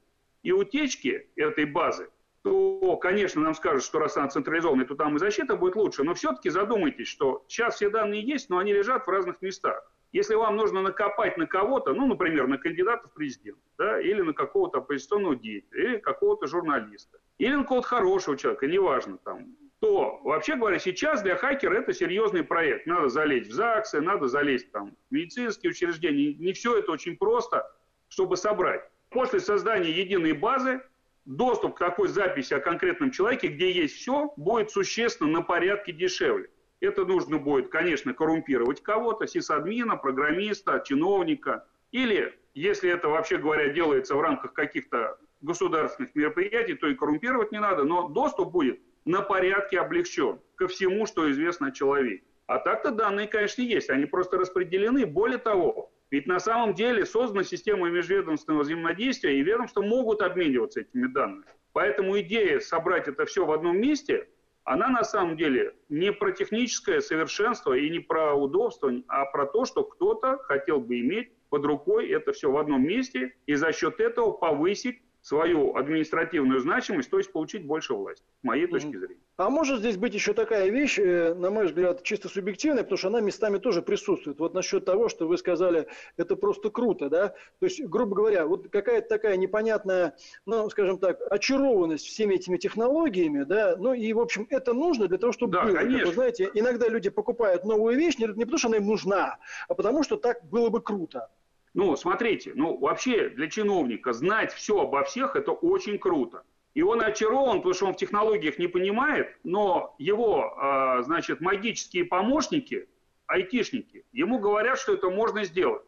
и 0.43 0.53
утечки 0.53 1.29
этой 1.37 1.65
базы, 1.65 2.11
то, 2.43 2.97
конечно, 2.97 3.41
нам 3.41 3.55
скажут, 3.55 3.85
что 3.85 4.01
раз 4.01 4.17
она 4.17 4.29
централизованная, 4.29 4.85
то 4.85 4.95
там 4.95 5.17
и 5.17 5.19
защита 5.19 5.57
будет 5.57 5.77
лучше. 5.77 6.03
Но 6.03 6.13
все-таки 6.15 6.51
задумайтесь, 6.51 7.09
что 7.09 7.45
сейчас 7.49 7.77
все 7.77 7.89
данные 7.89 8.23
есть, 8.23 8.51
но 8.51 8.59
они 8.59 8.73
лежат 8.73 9.07
в 9.07 9.11
разных 9.11 9.41
местах. 9.41 9.91
Если 10.13 10.35
вам 10.35 10.57
нужно 10.57 10.83
накопать 10.83 11.39
на 11.39 11.47
кого-то, 11.47 11.95
ну, 11.95 12.07
например, 12.07 12.47
на 12.47 12.59
кандидата 12.59 13.09
в 13.09 13.15
президент, 13.15 13.59
да, 13.79 13.99
или 13.99 14.21
на 14.21 14.35
какого-то 14.35 14.79
оппозиционного 14.79 15.37
деятеля, 15.37 15.83
или 15.83 15.97
какого-то 15.99 16.47
журналиста, 16.47 17.19
или 17.39 17.55
на 17.55 17.63
какого-то 17.63 17.89
хорошего 17.89 18.37
человека, 18.37 18.67
неважно 18.67 19.17
там, 19.19 19.57
то, 19.81 20.21
вообще 20.23 20.57
говоря, 20.57 20.79
сейчас 20.79 21.23
для 21.23 21.35
хакера 21.35 21.75
это 21.75 21.93
серьезный 21.95 22.45
проект. 22.45 22.87
Надо 22.87 23.09
залезть 23.09 23.51
в 23.51 23.55
ЗАГСы, 23.55 24.01
надо 24.01 24.29
залезть 24.29 24.71
там, 24.71 24.95
в 25.11 25.15
медицинские 25.15 25.71
учреждения. 25.71 26.35
Не 26.35 26.53
все 26.53 26.79
это 26.79 26.93
очень 26.93 27.17
просто, 27.17 27.69
чтобы 28.09 28.37
собрать. 28.37 28.89
После 29.09 29.41
создания 29.41 29.91
единой 29.91 30.35
базы 30.35 30.83
доступ 31.25 31.75
к 31.75 31.79
такой 31.79 32.09
записи 32.09 32.55
о 32.55 32.61
конкретном 32.61 33.11
человеке, 33.11 33.49
где 33.49 33.73
есть 33.73 33.97
все, 33.97 34.33
будет 34.37 34.71
существенно 34.71 35.31
на 35.31 35.43
порядке 35.43 35.93
дешевле. 35.93 36.49
Это 36.83 37.05
нужно 37.05 37.39
будет, 37.39 37.69
конечно, 37.69 38.13
коррумпировать 38.13 38.83
кого-то, 38.83 39.29
сисадмина, 39.29 39.97
программиста, 39.97 40.83
чиновника. 40.85 41.65
Или, 41.93 42.37
если 42.55 42.91
это, 42.91 43.09
вообще 43.09 43.39
говоря, 43.39 43.69
делается 43.69 44.17
в 44.17 44.21
рамках 44.21 44.53
каких-то 44.53 45.17
государственных 45.43 46.13
мероприятий, 46.17 46.75
то 46.75 46.89
и 46.89 46.97
коррумпировать 46.97 47.53
не 47.53 47.61
надо, 47.61 47.85
но 47.85 48.09
доступ 48.09 48.51
будет 48.51 48.81
на 49.05 49.23
порядке 49.23 49.79
облегчен 49.79 50.41
ко 50.57 50.67
всему, 50.67 51.07
что 51.07 51.31
известно 51.31 51.69
о 51.69 51.71
человеке. 51.71 52.25
А 52.47 52.59
так-то 52.59 52.91
данные, 52.91 53.29
конечно, 53.29 53.63
есть, 53.63 53.89
они 53.89 54.07
просто 54.07 54.37
распределены. 54.37 55.07
Более 55.07 55.39
того, 55.39 55.93
ведь 56.11 56.27
на 56.27 56.41
самом 56.41 56.75
деле 56.75 57.07
создана 57.07 57.45
система 57.45 57.91
межведомственного 57.91 58.63
взаимодействия, 58.63 59.39
и 59.39 59.43
ведомства 59.43 59.83
могут 59.83 60.21
обмениваться 60.21 60.81
этими 60.81 61.07
данными. 61.07 61.45
Поэтому 61.75 62.19
идея 62.19 62.59
собрать 62.59 63.07
это 63.07 63.25
все 63.25 63.47
в 63.47 63.53
одном 63.53 63.79
месте, 63.81 64.29
она 64.65 64.89
на 64.89 65.03
самом 65.03 65.37
деле 65.37 65.75
не 65.89 66.13
про 66.13 66.33
техническое 66.33 67.01
совершенство 67.01 67.73
и 67.75 67.91
не 67.91 67.99
про 67.99 68.35
удобство, 68.35 68.93
а 69.09 69.25
про 69.27 69.47
то, 69.47 69.65
что 69.65 69.85
кто-то 69.85 70.39
хотел 70.39 70.81
бы 70.81 71.01
иметь 71.01 71.33
под 71.49 71.65
рукой 71.65 72.09
это 72.09 72.33
все 72.33 72.51
в 72.51 72.57
одном 72.57 72.83
месте 72.83 73.35
и 73.47 73.55
за 73.55 73.73
счет 73.73 74.01
этого 74.01 74.33
повысить 74.33 75.03
свою 75.23 75.77
административную 75.77 76.61
значимость, 76.61 77.09
то 77.09 77.19
есть 77.19 77.33
получить 77.33 77.65
больше 77.65 77.95
власти, 77.95 78.25
с 78.41 78.45
моей 78.45 78.67
точки 78.67 78.97
зрения. 78.97 79.23
А 79.37 79.49
может 79.51 79.79
здесь 79.79 79.97
быть 79.97 80.15
еще 80.15 80.35
такая 80.35 80.69
вещь, 80.69 80.99
э, 80.99 81.33
на 81.35 81.51
мой 81.51 81.67
взгляд, 81.67 82.03
чисто 82.03 82.29
субъективная, 82.29 82.83
потому 82.83 82.99
что 82.99 83.09
она 83.09 83.21
местами 83.21 83.59
тоже 83.59 83.83
присутствует. 83.83 84.41
Вот 84.41 84.53
насчет 84.53 84.85
того, 84.85 85.09
что 85.09 85.29
вы 85.29 85.39
сказали, 85.39 85.87
это 86.17 86.35
просто 86.35 86.71
круто, 86.71 87.09
да? 87.09 87.29
То 87.61 87.67
есть, 87.67 87.83
грубо 87.85 88.17
говоря, 88.17 88.47
вот 88.47 88.69
какая-то 88.69 89.09
такая 89.09 89.37
непонятная, 89.37 90.17
ну, 90.45 90.69
скажем 90.71 90.99
так, 90.99 91.21
очарованность 91.31 92.05
всеми 92.07 92.35
этими 92.35 92.57
технологиями, 92.57 93.45
да? 93.45 93.77
Ну 93.77 93.95
и, 93.95 94.13
в 94.13 94.21
общем, 94.21 94.47
это 94.51 94.75
нужно 94.75 95.07
для 95.07 95.19
того, 95.19 95.33
чтобы 95.33 95.53
да, 95.53 95.65
было. 95.65 95.77
Конечно. 95.77 96.09
Вы 96.09 96.15
знаете, 96.15 96.51
иногда 96.53 96.89
люди 96.89 97.11
покупают 97.11 97.65
новую 97.65 97.97
вещь 97.97 98.19
не, 98.19 98.27
не 98.27 98.45
потому, 98.45 98.59
что 98.59 98.69
она 98.69 98.79
им 98.79 98.87
нужна, 98.87 99.39
а 99.69 99.75
потому, 99.75 100.03
что 100.03 100.17
так 100.17 100.45
было 100.51 100.69
бы 100.69 100.81
круто. 100.81 101.31
Ну, 101.75 101.97
смотрите, 101.97 102.53
ну 102.55 102.77
вообще 102.79 103.31
для 103.31 103.49
чиновника 103.49 104.13
знать 104.13 104.53
все 104.53 104.81
обо 104.81 105.05
всех 105.05 105.37
это 105.37 105.53
очень 105.53 105.99
круто. 105.99 106.45
И 106.75 106.83
он 106.83 107.03
очарован, 107.03 107.59
потому 107.59 107.75
что 107.75 107.87
он 107.87 107.95
в 107.95 107.97
технологиях 107.97 108.59
не 108.59 108.67
понимает, 108.67 109.37
но 109.45 109.95
его, 109.99 110.55
а, 110.57 111.03
значит, 111.03 111.41
магические 111.41 112.05
помощники, 112.05 112.89
айтишники, 113.27 114.05
ему 114.13 114.39
говорят, 114.39 114.79
что 114.79 114.95
это 114.95 115.11
можно 115.11 115.45
сделать. 115.45 115.83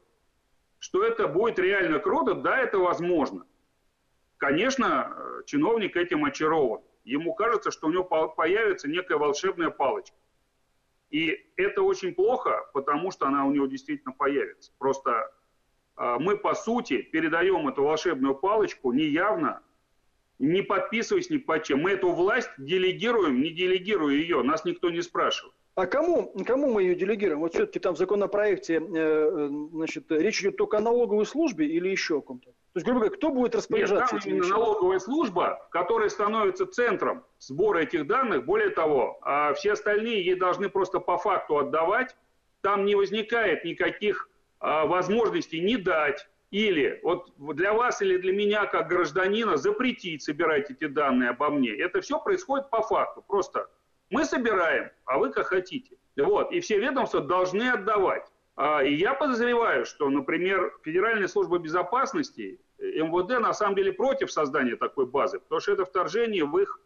Что 0.79 1.03
это 1.03 1.27
будет 1.29 1.59
реально 1.59 1.99
круто, 1.99 2.35
да, 2.35 2.59
это 2.59 2.79
возможно. 2.79 3.47
Конечно, 4.37 5.17
чиновник 5.47 5.97
этим 5.97 6.25
очарован. 6.25 6.83
Ему 7.05 7.35
кажется, 7.35 7.71
что 7.71 7.87
у 7.87 7.91
него 7.91 8.05
появится 8.05 8.89
некая 8.89 9.17
волшебная 9.17 9.71
палочка. 9.71 10.17
И 11.11 11.51
это 11.57 11.83
очень 11.83 12.15
плохо, 12.15 12.69
потому 12.73 13.11
что 13.11 13.27
она 13.27 13.47
у 13.47 13.53
него 13.53 13.67
действительно 13.67 14.13
появится. 14.13 14.73
Просто 14.79 15.31
мы, 15.97 16.37
по 16.37 16.55
сути, 16.55 17.03
передаем 17.03 17.69
эту 17.69 17.85
волшебную 17.85 18.35
палочку 18.35 18.93
неявно, 18.93 19.63
не 20.39 20.63
подписываясь 20.63 21.31
ни 21.31 21.39
под 21.39 21.65
чем. 21.65 21.83
Мы 21.83 21.93
эту 21.93 22.11
власть 22.13 22.51
делегируем, 22.59 23.41
не 23.41 23.51
делегируя 23.51 24.15
ее, 24.15 24.43
нас 24.43 24.65
никто 24.65 24.91
не 24.91 25.03
спрашивает. 25.03 25.55
А 25.77 25.87
кому, 25.87 26.33
кому 26.47 26.73
мы 26.73 26.83
ее 26.83 26.95
делегируем? 26.95 27.41
Вот 27.41 27.55
все-таки 27.55 27.81
там 27.81 27.95
в 27.95 27.99
законопроекте 27.99 28.81
э, 28.81 29.49
значит, 29.73 30.05
речь 30.11 30.41
идет 30.41 30.57
только 30.57 30.79
о 30.79 30.81
налоговой 30.81 31.27
службе 31.27 31.67
или 31.67 31.89
еще 31.89 32.19
о 32.19 32.21
ком-то? 32.21 32.51
То 32.51 32.55
есть, 32.77 32.87
грубо 32.87 33.01
говоря, 33.01 33.17
кто 33.17 33.31
будет 33.31 33.57
распоряжаться 33.57 34.15
Нет, 34.15 34.23
там 34.23 34.33
именно 34.33 34.49
налоговая 34.49 35.01
служба, 35.01 35.67
которая 35.73 36.11
становится 36.11 36.67
центром 36.67 37.25
сбора 37.41 37.81
этих 37.81 38.07
данных. 38.07 38.45
Более 38.45 38.71
того, 38.71 39.19
а 39.23 39.53
все 39.55 39.73
остальные 39.73 40.25
ей 40.25 40.37
должны 40.37 40.69
просто 40.69 41.01
по 41.01 41.19
факту 41.19 41.59
отдавать. 41.59 42.15
Там 42.61 42.85
не 42.85 42.95
возникает 42.95 43.65
никаких 43.65 44.29
а, 44.29 44.34
возможности 44.65 45.57
не 45.57 45.77
дать 45.77 46.27
или 46.51 47.01
вот 47.03 47.33
для 47.37 47.73
вас 47.75 48.01
или 48.01 48.17
для 48.17 48.33
меня 48.33 48.67
как 48.67 48.89
гражданина 48.89 49.57
запретить 49.57 50.23
собирать 50.23 50.71
эти 50.71 50.87
данные 50.87 51.31
обо 51.31 51.51
мне. 51.51 51.71
Это 51.71 52.01
все 52.01 52.21
происходит 52.21 52.71
по 52.71 52.81
факту. 52.81 53.25
Просто 53.27 53.69
мы 54.11 54.25
собираем, 54.25 54.91
а 55.05 55.19
вы 55.19 55.33
как 55.33 55.49
хотите. 55.49 55.97
Вот. 56.17 56.53
И 56.53 56.61
все 56.61 56.79
ведомства 56.79 57.21
должны 57.21 57.71
отдавать. 57.71 58.31
А, 58.57 58.85
и 58.85 58.95
я 58.95 59.15
подозреваю, 59.15 59.85
что, 59.85 60.09
например, 60.09 60.73
Федеральная 60.85 61.27
служба 61.27 61.59
безопасности, 61.59 62.61
МВД 62.79 63.41
на 63.41 63.53
самом 63.53 63.75
деле 63.75 63.93
против 63.93 64.31
создания 64.31 64.77
такой 64.77 65.07
базы, 65.07 65.41
потому 65.41 65.61
что 65.61 65.73
это 65.73 65.85
вторжение 65.85 66.45
в 66.45 66.57
их 66.59 66.81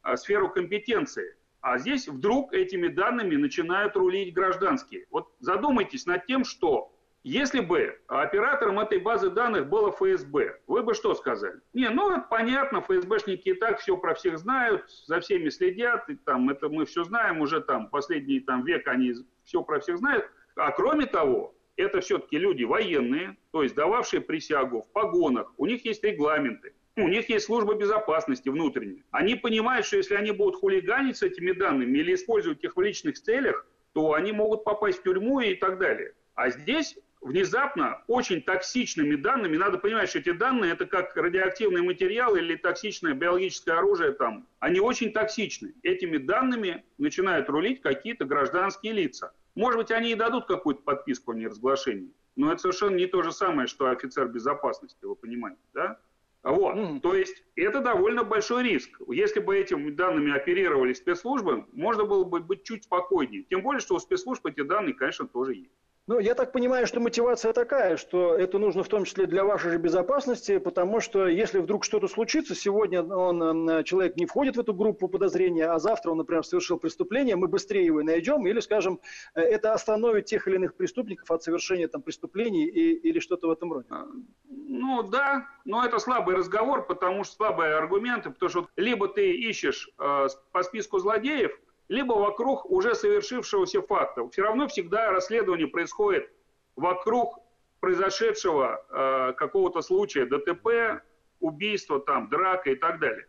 а, 0.00 0.16
сферу 0.16 0.48
компетенции. 0.48 1.36
А 1.60 1.76
здесь 1.78 2.08
вдруг 2.08 2.54
этими 2.54 2.88
данными 2.88 3.36
начинают 3.36 3.96
рулить 3.96 4.32
гражданские. 4.32 5.06
Вот 5.10 5.30
задумайтесь 5.40 6.06
над 6.06 6.24
тем, 6.26 6.44
что 6.44 6.93
Если 7.24 7.60
бы 7.60 7.98
оператором 8.06 8.78
этой 8.80 8.98
базы 8.98 9.30
данных 9.30 9.66
было 9.70 9.90
ФСБ, 9.92 10.60
вы 10.66 10.82
бы 10.82 10.92
что 10.92 11.14
сказали? 11.14 11.58
Не, 11.72 11.88
ну 11.88 12.10
это 12.10 12.26
понятно, 12.28 12.82
ФСБшники 12.82 13.48
и 13.48 13.54
так 13.54 13.80
все 13.80 13.96
про 13.96 14.14
всех 14.14 14.38
знают, 14.38 14.90
за 15.06 15.20
всеми 15.20 15.48
следят, 15.48 16.06
и 16.10 16.16
там 16.16 16.50
это 16.50 16.68
мы 16.68 16.84
все 16.84 17.02
знаем, 17.02 17.40
уже 17.40 17.62
там 17.62 17.88
последний 17.88 18.40
там 18.40 18.62
век 18.62 18.86
они 18.88 19.14
все 19.42 19.62
про 19.62 19.80
всех 19.80 19.96
знают. 19.96 20.30
А 20.54 20.70
кроме 20.72 21.06
того, 21.06 21.54
это 21.76 22.02
все-таки 22.02 22.36
люди 22.36 22.64
военные, 22.64 23.38
то 23.52 23.62
есть 23.62 23.74
дававшие 23.74 24.20
присягу 24.20 24.82
в 24.82 24.92
погонах, 24.92 25.50
у 25.56 25.64
них 25.64 25.82
есть 25.86 26.04
регламенты, 26.04 26.74
у 26.96 27.08
них 27.08 27.30
есть 27.30 27.46
служба 27.46 27.74
безопасности 27.74 28.50
внутренняя. 28.50 29.02
Они 29.12 29.34
понимают, 29.34 29.86
что 29.86 29.96
если 29.96 30.14
они 30.14 30.32
будут 30.32 30.56
хулиганить 30.56 31.16
с 31.16 31.22
этими 31.22 31.52
данными 31.52 31.96
или 31.96 32.12
использовать 32.12 32.62
их 32.62 32.76
в 32.76 32.80
личных 32.82 33.14
целях, 33.14 33.66
то 33.94 34.12
они 34.12 34.32
могут 34.32 34.62
попасть 34.62 34.98
в 34.98 35.02
тюрьму 35.04 35.40
и 35.40 35.54
так 35.54 35.78
далее. 35.78 36.12
А 36.34 36.50
здесь 36.50 36.98
внезапно 37.24 38.02
очень 38.06 38.42
токсичными 38.42 39.16
данными. 39.16 39.56
Надо 39.56 39.78
понимать, 39.78 40.10
что 40.10 40.18
эти 40.18 40.30
данные 40.30 40.72
это 40.72 40.84
как 40.84 41.16
радиоактивный 41.16 41.82
материал 41.82 42.36
или 42.36 42.54
токсичное 42.54 43.14
биологическое 43.14 43.78
оружие 43.78 44.12
там. 44.12 44.46
Они 44.60 44.78
очень 44.78 45.10
токсичны. 45.10 45.74
Этими 45.82 46.18
данными 46.18 46.84
начинают 46.98 47.48
рулить 47.48 47.80
какие-то 47.80 48.26
гражданские 48.26 48.92
лица. 48.92 49.32
Может 49.54 49.80
быть, 49.80 49.90
они 49.90 50.12
и 50.12 50.14
дадут 50.14 50.46
какую-то 50.46 50.82
подписку 50.82 51.32
о 51.32 51.34
неразглашении. 51.34 52.12
Но 52.36 52.52
это 52.52 52.60
совершенно 52.60 52.96
не 52.96 53.06
то 53.06 53.22
же 53.22 53.32
самое, 53.32 53.68
что 53.68 53.88
офицер 53.88 54.28
безопасности, 54.28 55.04
вы 55.04 55.16
понимаете, 55.16 55.60
да? 55.72 55.98
Вот. 56.42 56.76
Mm. 56.76 57.00
То 57.00 57.14
есть 57.14 57.42
это 57.56 57.80
довольно 57.80 58.22
большой 58.22 58.64
риск. 58.64 59.00
Если 59.08 59.40
бы 59.40 59.56
этими 59.56 59.90
данными 59.90 60.30
оперировали 60.36 60.92
спецслужбы, 60.92 61.64
можно 61.72 62.04
было 62.04 62.24
бы 62.24 62.40
быть 62.40 62.64
чуть 62.64 62.84
спокойнее. 62.84 63.44
Тем 63.44 63.62
более, 63.62 63.80
что 63.80 63.94
у 63.94 63.98
спецслужб 63.98 64.44
эти 64.44 64.60
данные, 64.60 64.92
конечно, 64.92 65.26
тоже 65.26 65.54
есть. 65.54 65.72
Ну, 66.06 66.18
я 66.18 66.34
так 66.34 66.52
понимаю, 66.52 66.86
что 66.86 67.00
мотивация 67.00 67.54
такая, 67.54 67.96
что 67.96 68.34
это 68.34 68.58
нужно 68.58 68.82
в 68.82 68.88
том 68.88 69.06
числе 69.06 69.26
для 69.26 69.42
вашей 69.42 69.70
же 69.70 69.78
безопасности, 69.78 70.58
потому 70.58 71.00
что 71.00 71.26
если 71.26 71.60
вдруг 71.60 71.82
что-то 71.82 72.08
случится, 72.08 72.54
сегодня 72.54 73.02
он, 73.02 73.82
человек 73.84 74.16
не 74.16 74.26
входит 74.26 74.56
в 74.56 74.60
эту 74.60 74.74
группу 74.74 75.08
подозрения, 75.08 75.64
а 75.64 75.78
завтра 75.78 76.10
он, 76.10 76.18
например, 76.18 76.44
совершил 76.44 76.78
преступление, 76.78 77.36
мы 77.36 77.48
быстрее 77.48 77.86
его 77.86 78.02
найдем, 78.02 78.46
или, 78.46 78.60
скажем, 78.60 79.00
это 79.32 79.72
остановит 79.72 80.26
тех 80.26 80.46
или 80.46 80.56
иных 80.56 80.74
преступников 80.74 81.30
от 81.30 81.42
совершения 81.42 81.88
там, 81.88 82.02
преступлений 82.02 82.66
и, 82.66 82.92
или 82.92 83.18
что-то 83.18 83.48
в 83.48 83.52
этом 83.52 83.72
роде. 83.72 83.86
А, 83.88 84.04
ну 84.50 85.04
да, 85.04 85.46
но 85.64 85.86
это 85.86 85.98
слабый 85.98 86.36
разговор, 86.36 86.86
потому 86.86 87.24
что 87.24 87.36
слабые 87.36 87.76
аргументы, 87.76 88.28
потому 88.28 88.50
что 88.50 88.68
либо 88.76 89.08
ты 89.08 89.32
ищешь 89.32 89.88
э, 89.98 90.26
по 90.52 90.62
списку 90.62 90.98
злодеев, 90.98 91.58
либо 91.88 92.12
вокруг 92.12 92.64
уже 92.70 92.94
совершившегося 92.94 93.82
факта. 93.82 94.28
Все 94.28 94.42
равно 94.42 94.68
всегда 94.68 95.10
расследование 95.10 95.66
происходит 95.66 96.30
вокруг 96.76 97.38
произошедшего 97.80 98.84
э, 98.88 99.32
какого-то 99.34 99.82
случая, 99.82 100.24
ДТП, 100.26 101.02
убийства, 101.40 102.00
там, 102.00 102.28
драка 102.28 102.70
и 102.70 102.76
так 102.76 102.98
далее. 102.98 103.26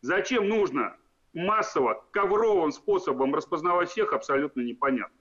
Зачем 0.00 0.48
нужно 0.48 0.96
массово, 1.32 2.04
ковровым 2.12 2.70
способом 2.70 3.34
распознавать 3.34 3.90
всех, 3.90 4.12
абсолютно 4.12 4.60
непонятно. 4.60 5.16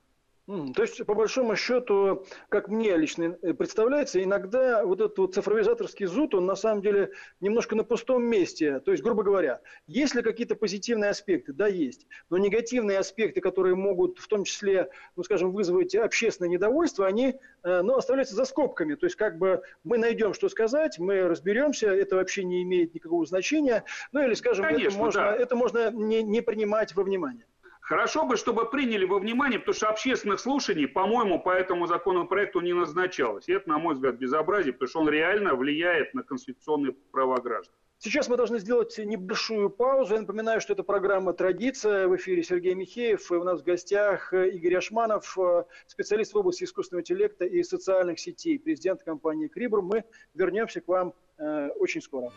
То 0.48 0.84
есть, 0.84 1.04
по 1.06 1.16
большому 1.16 1.56
счету, 1.56 2.24
как 2.50 2.68
мне 2.68 2.96
лично 2.96 3.36
э, 3.42 3.54
представляется, 3.56 4.22
иногда 4.22 4.86
вот 4.86 5.02
этот 5.02 5.18
вот 5.18 5.34
цифровизаторский 5.34 6.06
зуд, 6.06 6.36
он 6.36 6.46
на 6.46 6.56
самом 6.56 6.84
деле 6.84 7.12
немножко 7.42 7.76
на 7.76 7.84
пустом 7.84 8.24
месте. 8.24 8.80
То 8.82 8.92
есть, 8.92 9.04
грубо 9.04 9.24
говоря, 9.24 9.62
есть 9.88 10.14
ли 10.14 10.22
какие-то 10.22 10.56
позитивные 10.56 11.10
аспекты? 11.10 11.52
Да, 11.52 11.66
есть. 11.66 12.06
Но 12.30 12.38
негативные 12.38 13.00
аспекты, 13.00 13.42
которые 13.42 13.74
могут 13.74 14.20
в 14.20 14.28
том 14.28 14.44
числе, 14.44 14.92
ну, 15.16 15.24
скажем, 15.24 15.52
вызвать 15.52 15.96
общественное 15.96 16.50
недовольство, 16.50 17.08
они 17.08 17.40
э, 17.64 17.82
ну, 17.82 17.96
оставляются 17.96 18.36
за 18.36 18.46
скобками. 18.46 18.94
То 18.94 19.08
есть, 19.08 19.16
как 19.16 19.40
бы 19.40 19.64
мы 19.84 19.98
найдем, 19.98 20.36
что 20.36 20.48
сказать, 20.50 21.00
мы 21.00 21.28
разберемся, 21.28 21.88
это 21.88 22.18
вообще 22.18 22.44
не 22.44 22.62
имеет 22.62 22.94
никакого 22.94 23.26
значения. 23.26 23.84
Ну, 24.12 24.24
или, 24.24 24.36
скажем, 24.36 24.66
Конечно, 24.66 24.90
это 24.90 24.98
можно, 24.98 25.22
да. 25.22 25.36
это 25.36 25.56
можно 25.56 25.90
не, 25.90 26.22
не 26.22 26.42
принимать 26.42 26.96
во 26.96 27.02
внимание. 27.02 27.48
Хорошо 27.86 28.26
бы, 28.26 28.36
чтобы 28.36 28.68
приняли 28.68 29.06
во 29.06 29.20
внимание, 29.20 29.60
потому 29.60 29.76
что 29.76 29.90
общественных 29.90 30.40
слушаний, 30.40 30.88
по-моему, 30.88 31.40
по 31.40 31.52
этому 31.52 31.86
законопроекту 31.86 32.60
не 32.62 32.74
назначалось. 32.74 33.48
И 33.48 33.54
это, 33.54 33.70
на 33.70 33.78
мой 33.78 33.94
взгляд, 33.94 34.16
безобразие, 34.16 34.74
потому 34.74 34.90
что 34.90 35.00
он 35.02 35.10
реально 35.10 35.54
влияет 35.54 36.16
на 36.16 36.24
конституционные 36.24 36.94
права 37.12 37.40
граждан. 37.40 37.76
Сейчас 38.00 38.28
мы 38.28 38.38
должны 38.38 38.58
сделать 38.58 38.98
небольшую 38.98 39.70
паузу. 39.70 40.16
Я 40.16 40.22
напоминаю, 40.22 40.62
что 40.62 40.74
это 40.74 40.82
программа 40.82 41.34
«Традиция». 41.34 42.08
В 42.08 42.16
эфире 42.16 42.42
Сергей 42.42 42.74
Михеев. 42.74 43.32
И 43.32 43.36
у 43.36 43.44
нас 43.44 43.62
в 43.62 43.64
гостях 43.64 44.34
Игорь 44.34 44.78
Ашманов, 44.78 45.38
специалист 45.86 46.34
в 46.34 46.38
области 46.38 46.64
искусственного 46.64 47.02
интеллекта 47.02 47.46
и 47.46 47.62
социальных 47.62 48.20
сетей, 48.20 48.58
президент 48.58 49.04
компании 49.04 49.48
«Крибру». 49.48 49.84
Мы 49.84 50.06
вернемся 50.34 50.82
к 50.82 50.88
вам 50.88 51.14
э, 51.38 51.70
очень 51.78 52.02
скоро. 52.02 52.32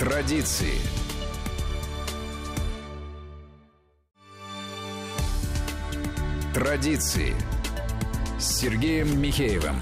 Традиции. 0.00 1.01
Традиции 6.52 7.34
с 8.38 8.60
Сергеем 8.60 9.18
Михеевым. 9.18 9.76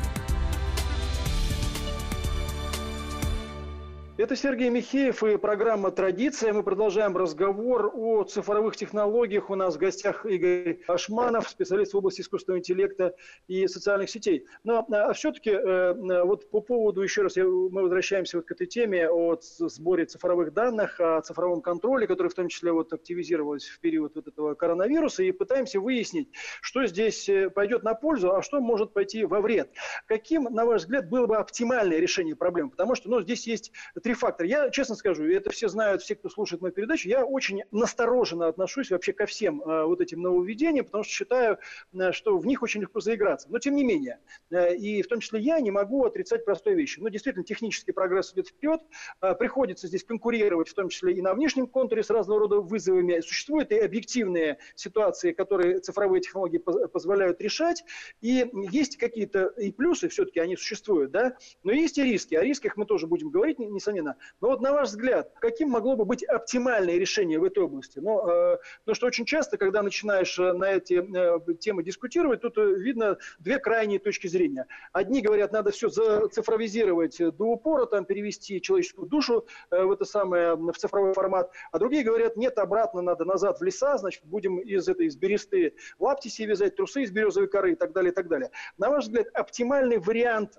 Это 4.20 4.36
Сергей 4.36 4.68
Михеев 4.68 5.24
и 5.24 5.38
программа 5.38 5.90
«Традиция». 5.90 6.52
Мы 6.52 6.62
продолжаем 6.62 7.16
разговор 7.16 7.90
о 7.94 8.22
цифровых 8.24 8.76
технологиях. 8.76 9.48
У 9.48 9.54
нас 9.54 9.76
в 9.76 9.78
гостях 9.78 10.26
Игорь 10.26 10.80
Ашманов, 10.86 11.48
специалист 11.48 11.94
в 11.94 11.96
области 11.96 12.20
искусственного 12.20 12.58
интеллекта 12.58 13.14
и 13.48 13.66
социальных 13.66 14.10
сетей. 14.10 14.44
Но 14.62 14.86
а 14.90 15.14
все-таки 15.14 15.48
э, 15.48 16.22
вот 16.22 16.50
по 16.50 16.60
поводу, 16.60 17.00
еще 17.00 17.22
раз, 17.22 17.36
мы 17.36 17.80
возвращаемся 17.80 18.36
вот 18.36 18.46
к 18.46 18.52
этой 18.52 18.66
теме 18.66 19.08
о 19.08 19.38
сборе 19.40 20.04
цифровых 20.04 20.52
данных, 20.52 21.00
о 21.00 21.22
цифровом 21.22 21.62
контроле, 21.62 22.06
который 22.06 22.28
в 22.28 22.34
том 22.34 22.48
числе 22.48 22.72
вот 22.72 22.92
активизировалось 22.92 23.68
в 23.68 23.80
период 23.80 24.16
вот 24.16 24.28
этого 24.28 24.52
коронавируса, 24.52 25.22
и 25.22 25.32
пытаемся 25.32 25.80
выяснить, 25.80 26.28
что 26.60 26.84
здесь 26.84 27.26
э, 27.30 27.48
пойдет 27.48 27.84
на 27.84 27.94
пользу, 27.94 28.34
а 28.34 28.42
что 28.42 28.60
может 28.60 28.92
пойти 28.92 29.24
во 29.24 29.40
вред. 29.40 29.70
Каким, 30.04 30.42
на 30.42 30.66
ваш 30.66 30.82
взгляд, 30.82 31.08
было 31.08 31.26
бы 31.26 31.38
оптимальное 31.38 31.96
решение 31.96 32.36
проблемы? 32.36 32.68
Потому 32.68 32.94
что 32.94 33.08
ну, 33.08 33.22
здесь 33.22 33.46
есть 33.46 33.72
три 34.02 34.09
три 34.10 34.14
фактора. 34.14 34.48
Я 34.48 34.70
честно 34.70 34.96
скажу, 34.96 35.24
это 35.24 35.50
все 35.50 35.68
знают, 35.68 36.02
все, 36.02 36.16
кто 36.16 36.28
слушает 36.28 36.60
мою 36.60 36.74
передачу, 36.74 37.08
я 37.08 37.24
очень 37.24 37.62
настороженно 37.70 38.48
отношусь 38.48 38.90
вообще 38.90 39.12
ко 39.12 39.26
всем 39.26 39.62
э, 39.62 39.84
вот 39.84 40.00
этим 40.00 40.20
нововведениям, 40.20 40.84
потому 40.84 41.04
что 41.04 41.12
считаю, 41.12 41.58
э, 41.92 42.10
что 42.10 42.36
в 42.36 42.44
них 42.44 42.62
очень 42.62 42.80
легко 42.80 42.98
заиграться. 42.98 43.46
Но 43.50 43.60
тем 43.60 43.76
не 43.76 43.84
менее, 43.84 44.18
э, 44.50 44.74
и 44.74 45.02
в 45.02 45.06
том 45.06 45.20
числе 45.20 45.40
я 45.40 45.60
не 45.60 45.70
могу 45.70 46.04
отрицать 46.04 46.44
простой 46.44 46.74
вещи. 46.74 46.98
Но 46.98 47.08
действительно, 47.08 47.44
технический 47.44 47.92
прогресс 47.92 48.32
идет 48.32 48.48
вперед, 48.48 48.80
э, 49.22 49.34
приходится 49.36 49.86
здесь 49.86 50.02
конкурировать, 50.02 50.68
в 50.68 50.74
том 50.74 50.88
числе 50.88 51.14
и 51.14 51.22
на 51.22 51.32
внешнем 51.34 51.68
контуре 51.68 52.02
с 52.02 52.10
разного 52.10 52.40
рода 52.40 52.60
вызовами. 52.60 53.20
Существуют 53.20 53.70
и 53.70 53.78
объективные 53.78 54.58
ситуации, 54.74 55.30
которые 55.30 55.78
цифровые 55.78 56.20
технологии 56.20 56.58
позволяют 56.58 57.40
решать, 57.40 57.84
и 58.20 58.50
есть 58.72 58.96
какие-то 58.96 59.46
и 59.56 59.70
плюсы, 59.70 60.08
все-таки 60.08 60.40
они 60.40 60.56
существуют, 60.56 61.12
да, 61.12 61.36
но 61.62 61.70
есть 61.70 61.96
и 61.98 62.02
риски. 62.02 62.34
О 62.34 62.42
рисках 62.42 62.76
мы 62.76 62.86
тоже 62.86 63.06
будем 63.06 63.30
говорить, 63.30 63.60
несомненно 63.60 63.99
Путина. 64.00 64.16
Но 64.40 64.48
вот 64.48 64.60
на 64.60 64.72
ваш 64.72 64.88
взгляд, 64.88 65.32
каким 65.40 65.70
могло 65.70 65.96
бы 65.96 66.04
быть 66.04 66.22
оптимальное 66.22 66.96
решение 66.96 67.38
в 67.38 67.44
этой 67.44 67.62
области? 67.62 67.98
Ну, 67.98 68.18
э, 68.28 68.58
потому 68.80 68.94
что 68.94 69.06
очень 69.06 69.24
часто, 69.24 69.56
когда 69.56 69.82
начинаешь 69.82 70.38
э, 70.38 70.52
на 70.52 70.72
эти 70.72 70.94
э, 70.94 71.54
темы 71.54 71.82
дискутировать, 71.82 72.40
тут 72.40 72.56
видно 72.56 73.18
две 73.38 73.58
крайние 73.58 73.98
точки 73.98 74.26
зрения. 74.26 74.66
Одни 74.92 75.20
говорят, 75.20 75.52
надо 75.52 75.70
все 75.70 75.88
зацифровизировать 75.88 77.18
до 77.18 77.44
упора, 77.44 77.86
там, 77.86 78.04
перевести 78.04 78.60
человеческую 78.60 79.08
душу 79.08 79.46
в 79.70 79.92
это 79.92 80.04
самое, 80.04 80.54
в 80.54 80.72
цифровой 80.72 81.12
формат, 81.12 81.50
а 81.72 81.78
другие 81.78 82.02
говорят, 82.02 82.36
нет, 82.36 82.58
обратно 82.58 83.02
надо 83.02 83.24
назад 83.24 83.60
в 83.60 83.62
леса, 83.62 83.98
значит, 83.98 84.24
будем 84.24 84.58
из 84.58 84.88
этой, 84.88 85.06
из 85.06 85.16
бересты 85.16 85.74
лапти 85.98 86.28
себе 86.28 86.50
вязать, 86.50 86.76
трусы 86.76 87.02
из 87.02 87.10
березовой 87.10 87.48
коры 87.48 87.72
и 87.72 87.74
так 87.74 87.92
далее, 87.92 88.12
и 88.12 88.14
так 88.14 88.28
далее. 88.28 88.50
На 88.78 88.90
ваш 88.90 89.04
взгляд, 89.04 89.26
оптимальный 89.34 89.98
вариант 89.98 90.56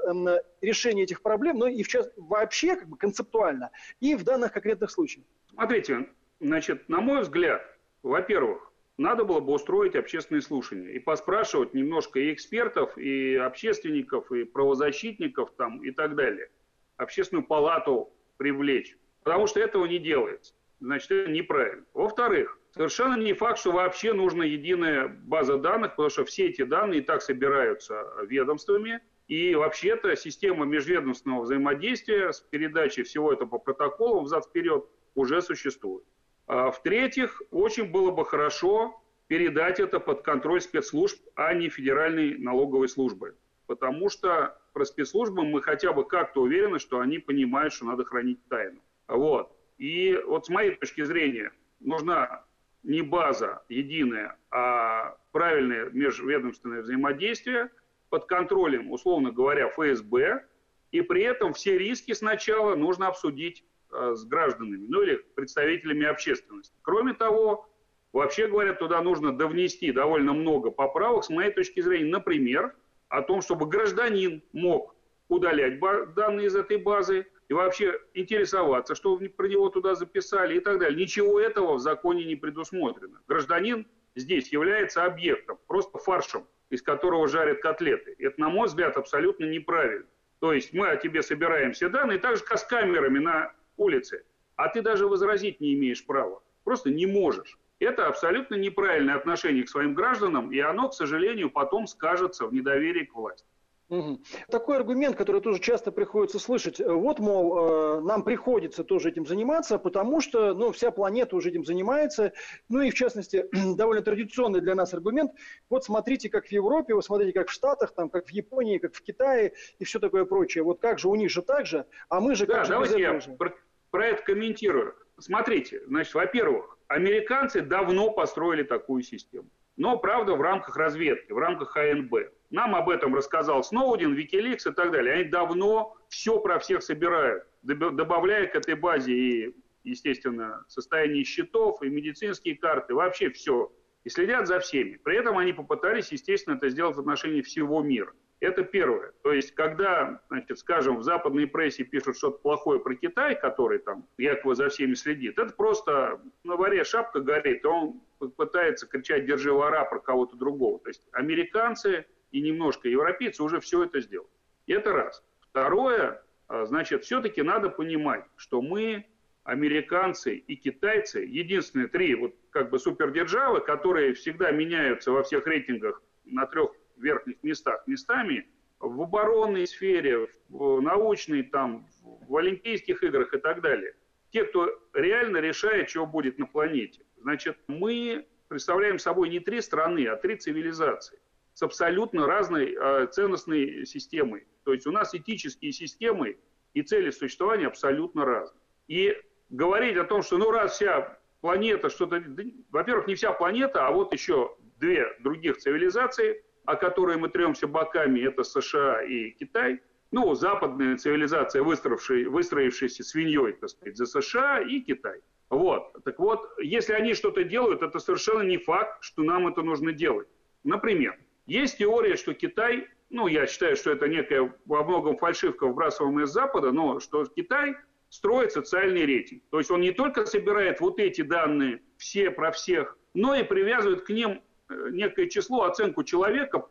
решения 0.62 1.04
этих 1.04 1.22
проблем, 1.22 1.58
ну 1.58 1.68
и 1.68 1.84
в 1.84 1.88
част... 1.88 2.12
вообще 2.18 2.76
как 2.76 2.88
бы 2.88 2.98
концептуально 2.98 3.31
концептуально 3.32 3.72
и 4.00 4.16
в 4.16 4.24
данных 4.24 4.54
конкретных 4.54 4.92
случаях? 4.92 5.26
Смотрите, 5.50 6.10
значит, 6.40 6.88
на 6.90 7.02
мой 7.02 7.22
взгляд, 7.22 7.62
во-первых, 8.04 8.72
надо 8.98 9.24
было 9.24 9.40
бы 9.40 9.54
устроить 9.54 9.96
общественные 9.96 10.42
слушания 10.42 10.90
и 10.92 11.00
поспрашивать 11.00 11.74
немножко 11.74 12.20
и 12.20 12.34
экспертов, 12.34 12.98
и 12.98 13.36
общественников, 13.36 14.32
и 14.32 14.44
правозащитников 14.44 15.52
там, 15.58 15.84
и 15.84 15.92
так 15.92 16.16
далее. 16.16 16.50
Общественную 16.98 17.46
палату 17.46 18.14
привлечь. 18.38 18.98
Потому 19.24 19.48
что 19.48 19.60
этого 19.60 19.86
не 19.86 19.98
делается. 19.98 20.54
Значит, 20.80 21.12
это 21.12 21.32
неправильно. 21.32 21.86
Во-вторых, 21.94 22.60
совершенно 22.74 23.16
не 23.16 23.34
факт, 23.34 23.60
что 23.60 23.72
вообще 23.72 24.14
нужна 24.14 24.46
единая 24.46 25.08
база 25.08 25.58
данных, 25.58 25.92
потому 25.92 26.10
что 26.10 26.26
все 26.26 26.48
эти 26.48 26.64
данные 26.64 27.02
и 27.02 27.04
так 27.04 27.22
собираются 27.22 28.04
ведомствами, 28.28 29.00
и 29.32 29.56
вообще-то 29.56 30.14
система 30.18 30.66
межведомственного 30.66 31.44
взаимодействия 31.44 32.34
с 32.34 32.42
передачей 32.42 33.04
всего 33.04 33.32
этого 33.32 33.48
по 33.48 33.60
протоколу 33.60 34.20
взад-вперед 34.24 34.86
уже 35.16 35.42
существует. 35.42 36.04
А, 36.48 36.70
в-третьих, 36.70 37.42
очень 37.50 37.90
было 37.90 38.12
бы 38.12 38.26
хорошо 38.26 39.02
передать 39.28 39.80
это 39.80 40.02
под 40.02 40.24
контроль 40.24 40.60
спецслужб, 40.60 41.18
а 41.36 41.54
не 41.54 41.70
федеральной 41.70 42.38
налоговой 42.40 42.90
службы. 42.90 43.38
Потому 43.68 44.10
что 44.10 44.60
про 44.74 44.84
спецслужбы 44.84 45.46
мы 45.46 45.62
хотя 45.62 45.94
бы 45.94 46.04
как-то 46.04 46.42
уверены, 46.42 46.78
что 46.78 47.00
они 47.00 47.18
понимают, 47.18 47.72
что 47.72 47.86
надо 47.86 48.04
хранить 48.04 48.46
тайну. 48.50 48.82
Вот. 49.08 49.58
И 49.78 50.22
вот 50.28 50.48
с 50.48 50.50
моей 50.50 50.76
точки 50.76 51.06
зрения 51.06 51.54
нужна 51.80 52.44
не 52.84 53.02
база 53.02 53.64
единая, 53.70 54.38
а 54.50 55.16
правильное 55.32 55.90
межведомственное 55.92 56.82
взаимодействие 56.82 57.70
под 58.12 58.26
контролем, 58.26 58.92
условно 58.92 59.32
говоря, 59.32 59.70
ФСБ, 59.70 60.46
и 60.92 61.02
при 61.02 61.24
этом 61.24 61.54
все 61.54 61.78
риски 61.78 62.12
сначала 62.12 62.76
нужно 62.76 63.08
обсудить 63.08 63.64
э, 63.92 64.14
с 64.14 64.26
гражданами, 64.26 64.86
ну 64.88 65.02
или 65.02 65.16
представителями 65.36 66.06
общественности. 66.06 66.76
Кроме 66.82 67.14
того, 67.14 67.70
вообще 68.12 68.48
говоря, 68.48 68.74
туда 68.74 69.02
нужно 69.02 69.36
довнести 69.36 69.94
довольно 69.94 70.34
много 70.34 70.72
поправок, 70.72 71.24
с 71.24 71.30
моей 71.30 71.52
точки 71.52 71.80
зрения, 71.80 72.12
например, 72.12 72.76
о 73.08 73.22
том, 73.22 73.42
чтобы 73.42 73.66
гражданин 73.66 74.44
мог 74.52 74.94
удалять 75.30 75.80
данные 76.14 76.48
из 76.48 76.56
этой 76.56 76.78
базы 76.78 77.26
и 77.48 77.54
вообще 77.54 77.98
интересоваться, 78.14 78.94
что 78.94 79.18
про 79.38 79.48
него 79.48 79.70
туда 79.70 79.96
записали 79.96 80.58
и 80.58 80.60
так 80.60 80.80
далее. 80.80 81.00
Ничего 81.00 81.40
этого 81.40 81.76
в 81.76 81.80
законе 81.80 82.26
не 82.26 82.36
предусмотрено. 82.36 83.22
Гражданин 83.30 83.88
здесь 84.16 84.52
является 84.52 85.06
объектом, 85.06 85.58
просто 85.68 85.98
фаршем, 85.98 86.46
из 86.72 86.82
которого 86.82 87.28
жарят 87.28 87.62
котлеты. 87.62 88.16
Это, 88.18 88.40
на 88.40 88.50
мой 88.50 88.68
взгляд, 88.68 88.98
абсолютно 88.98 89.46
неправильно. 89.46 90.08
То 90.40 90.54
есть 90.54 90.74
мы 90.74 90.88
о 90.88 90.96
тебе 90.96 91.22
собираем 91.22 91.74
все 91.74 91.90
данные, 91.90 92.18
так 92.18 92.38
же, 92.38 92.44
как 92.44 92.58
с 92.58 92.64
камерами 92.64 93.20
на 93.20 93.54
улице. 93.78 94.24
А 94.56 94.70
ты 94.70 94.82
даже 94.82 95.08
возразить 95.08 95.62
не 95.62 95.76
имеешь 95.76 96.04
права. 96.06 96.42
Просто 96.64 96.90
не 96.90 97.06
можешь. 97.06 97.60
Это 97.80 98.08
абсолютно 98.08 98.56
неправильное 98.56 99.16
отношение 99.16 99.64
к 99.64 99.70
своим 99.70 99.94
гражданам, 99.94 100.52
и 100.52 100.60
оно, 100.60 100.90
к 100.90 100.94
сожалению, 100.94 101.50
потом 101.50 101.88
скажется 101.88 102.46
в 102.46 102.54
недоверии 102.54 103.06
к 103.06 103.16
власти. 103.16 103.48
Угу. 103.92 104.22
Такой 104.50 104.78
аргумент, 104.78 105.18
который 105.18 105.42
тоже 105.42 105.60
часто 105.60 105.92
приходится 105.92 106.40
слышать, 106.40 106.80
э, 106.80 106.90
вот, 106.90 107.20
мол, 107.20 107.98
э, 107.98 108.00
нам 108.00 108.24
приходится 108.24 108.86
тоже 108.86 109.10
этим 109.10 109.26
заниматься, 109.26 109.78
потому 109.78 110.22
что, 110.22 110.54
ну, 110.54 110.72
вся 110.72 110.92
планета 110.92 111.36
уже 111.36 111.50
этим 111.50 111.66
занимается, 111.66 112.32
ну 112.70 112.80
и, 112.80 112.90
в 112.90 112.94
частности, 112.94 113.48
довольно 113.76 114.02
традиционный 114.02 114.62
для 114.62 114.76
нас 114.76 114.94
аргумент, 114.94 115.34
вот 115.70 115.84
смотрите, 115.84 116.30
как 116.30 116.46
в 116.48 116.52
Европе, 116.54 116.96
вы 116.96 117.04
смотрите, 117.04 117.34
как 117.38 117.50
в 117.50 117.52
Штатах, 117.52 117.94
там, 117.94 118.10
как 118.10 118.28
в 118.28 118.30
Японии, 118.30 118.78
как 118.78 118.96
в 118.96 119.02
Китае 119.02 119.56
и 119.78 119.84
все 119.84 120.00
такое 120.00 120.24
прочее, 120.24 120.64
вот 120.64 120.80
как 120.80 120.98
же 120.98 121.10
у 121.10 121.16
них 121.16 121.30
же 121.30 121.42
так 121.42 121.66
же, 121.66 121.86
а 122.08 122.22
мы 122.22 122.36
же 122.36 122.46
да, 122.46 122.60
как 122.60 122.66
же 122.66 122.72
давайте 122.72 123.02
я 123.02 123.20
же? 123.20 123.32
Про, 123.34 123.54
про 123.90 124.08
это 124.08 124.24
комментирую. 124.24 124.96
Смотрите, 125.20 125.82
значит, 125.88 126.14
во-первых, 126.14 126.78
американцы 126.88 127.60
давно 127.60 128.12
построили 128.12 128.64
такую 128.64 129.04
систему, 129.04 129.50
но, 129.76 129.98
правда, 129.98 130.36
в 130.36 130.42
рамках 130.42 130.78
разведки, 130.78 131.34
в 131.34 131.38
рамках 131.38 131.76
АНБ. 131.76 132.14
Нам 132.52 132.76
об 132.76 132.90
этом 132.90 133.16
рассказал 133.16 133.64
Сноуден, 133.64 134.14
Викиликс 134.14 134.68
и 134.68 134.72
так 134.72 134.92
далее. 134.92 135.16
Они 135.16 135.24
давно 135.24 135.96
все 136.10 136.38
про 136.40 136.60
всех 136.60 136.84
собирают, 136.84 137.46
добавляя 137.64 138.46
к 138.46 138.56
этой 138.56 138.76
базе 138.76 139.14
и, 139.14 139.56
естественно, 139.84 140.64
состояние 140.68 141.24
счетов, 141.24 141.82
и 141.82 141.90
медицинские 141.90 142.58
карты, 142.58 142.94
вообще 142.94 143.30
все. 143.30 143.72
И 144.04 144.10
следят 144.10 144.48
за 144.48 144.60
всеми. 144.60 144.98
При 144.98 145.18
этом 145.18 145.38
они 145.38 145.54
попытались, 145.54 146.12
естественно, 146.12 146.56
это 146.56 146.68
сделать 146.70 146.98
в 146.98 147.00
отношении 147.00 147.42
всего 147.42 147.82
мира. 147.82 148.14
Это 148.42 148.64
первое. 148.64 149.14
То 149.22 149.32
есть, 149.32 149.54
когда, 149.54 150.22
значит, 150.30 150.58
скажем, 150.58 150.98
в 150.98 151.04
западной 151.04 151.46
прессе 151.46 151.84
пишут 151.84 152.18
что-то 152.18 152.40
плохое 152.40 152.80
про 152.80 152.96
Китай, 152.96 153.40
который 153.40 153.78
там 153.78 154.08
якобы 154.18 154.56
за 154.56 154.70
всеми 154.70 154.96
следит, 154.96 155.38
это 155.38 155.54
просто 155.54 156.20
на 156.44 156.56
варе 156.56 156.84
шапка 156.84 157.22
горит, 157.22 157.64
он 157.64 158.02
пытается 158.36 158.88
кричать 158.88 159.28
«держи 159.28 159.54
вора» 159.54 159.86
про 159.86 160.00
кого-то 160.00 160.36
другого. 160.36 160.80
То 160.80 160.90
есть, 160.90 161.08
американцы 161.12 162.08
и 162.32 162.42
немножко 162.42 162.90
европейцы 162.90 163.44
уже 163.44 163.60
все 163.60 163.84
это 163.84 164.02
сделали. 164.02 164.30
Это 164.68 164.94
раз. 164.94 165.24
Второе, 165.42 166.24
а, 166.48 166.66
значит, 166.66 167.04
все-таки 167.04 167.42
надо 167.42 167.70
понимать, 167.70 168.26
что 168.36 168.62
мы, 168.62 169.06
американцы 169.44 170.36
и 170.36 170.56
китайцы, 170.56 171.20
единственные 171.20 171.88
три 171.88 172.16
вот 172.16 172.36
как 172.52 172.70
бы 172.70 172.80
супердержавы, 172.80 173.62
которые 173.62 174.14
всегда 174.14 174.52
меняются 174.52 175.12
во 175.12 175.24
всех 175.24 175.46
рейтингах 175.48 176.02
на 176.26 176.46
трех 176.46 176.72
верхних 176.98 177.42
местах 177.44 177.86
местами, 177.88 178.48
в 178.80 179.02
оборонной 179.02 179.68
сфере, 179.68 180.28
в 180.50 180.82
научной, 180.82 181.44
там, 181.44 181.88
в 182.28 182.36
олимпийских 182.36 183.04
играх 183.04 183.34
и 183.34 183.38
так 183.38 183.62
далее. 183.62 183.96
Те, 184.32 184.46
кто 184.46 184.80
реально 184.94 185.38
решает, 185.38 185.90
что 185.90 186.06
будет 186.06 186.40
на 186.40 186.48
планете. 186.48 187.02
Значит, 187.18 187.58
мы 187.68 188.26
представляем 188.48 188.98
собой 188.98 189.30
не 189.30 189.40
три 189.40 189.62
страны, 189.62 190.08
а 190.08 190.16
три 190.16 190.36
цивилизации 190.36 191.20
с 191.62 191.64
абсолютно 191.64 192.26
разной 192.26 192.76
э, 192.76 193.08
ценностной 193.12 193.86
системой. 193.86 194.48
То 194.64 194.74
есть 194.74 194.88
у 194.88 194.92
нас 194.92 195.14
этические 195.14 195.72
системы 195.72 196.40
и 196.74 196.82
цели 196.82 197.12
существования 197.12 197.68
абсолютно 197.68 198.26
разные. 198.26 198.60
И 198.88 199.16
говорить 199.50 199.96
о 199.96 200.04
том, 200.06 200.24
что 200.24 200.40
ну 200.40 200.50
раз 200.50 200.74
вся 200.74 201.20
планета 201.40 201.90
что-то... 201.90 202.24
Во-первых, 202.72 203.06
не 203.06 203.14
вся 203.14 203.32
планета, 203.32 203.86
а 203.86 203.92
вот 203.92 204.12
еще 204.12 204.56
две 204.80 205.06
других 205.20 205.58
цивилизации, 205.58 206.44
о 206.66 206.76
которой 206.76 207.18
мы 207.18 207.30
тремся 207.30 207.68
боками, 207.68 208.22
это 208.22 208.44
США 208.44 209.04
и 209.04 209.30
Китай. 209.30 209.82
Ну, 210.10 210.34
западная 210.34 210.98
цивилизация, 210.98 211.62
выстроившая, 211.62 212.28
выстроившаяся 212.28 213.04
свиньей, 213.04 213.54
так 213.54 213.70
сказать, 213.70 213.98
за 213.98 214.08
США 214.08 214.62
и 214.62 214.80
Китай. 214.80 215.22
Вот. 215.52 215.94
Так 216.06 216.18
вот, 216.18 216.42
если 216.60 216.94
они 216.94 217.14
что-то 217.14 217.44
делают, 217.44 217.84
это 217.84 218.00
совершенно 218.00 218.42
не 218.42 218.58
факт, 218.58 219.04
что 219.04 219.22
нам 219.22 219.48
это 219.48 219.62
нужно 219.62 219.92
делать. 219.92 220.28
Например, 220.64 221.18
есть 221.46 221.78
теория, 221.78 222.16
что 222.16 222.34
Китай, 222.34 222.88
ну, 223.10 223.28
я 223.28 223.48
считаю, 223.48 223.76
что 223.76 223.92
это 223.92 224.08
некая 224.08 224.54
во 224.66 224.84
многом 224.84 225.18
фальшивка, 225.18 225.68
вбрасываемая 225.68 226.26
с 226.26 226.32
Запада, 226.32 226.72
но 226.72 227.00
что 227.00 227.26
Китай 227.26 227.76
строит 228.10 228.52
социальный 228.52 229.06
рейтинг. 229.06 229.44
То 229.50 229.58
есть 229.58 229.72
он 229.72 229.82
не 229.82 229.92
только 229.92 230.26
собирает 230.26 230.82
вот 230.82 231.00
эти 231.00 231.22
данные 231.22 231.82
все 231.98 232.30
про 232.30 232.52
всех, 232.52 232.98
но 233.14 233.36
и 233.36 233.44
привязывает 233.44 234.04
к 234.04 234.10
ним 234.10 234.42
э, 234.70 234.90
некое 234.92 235.30
число, 235.30 235.64
оценку 235.64 236.04
человека, 236.04 236.68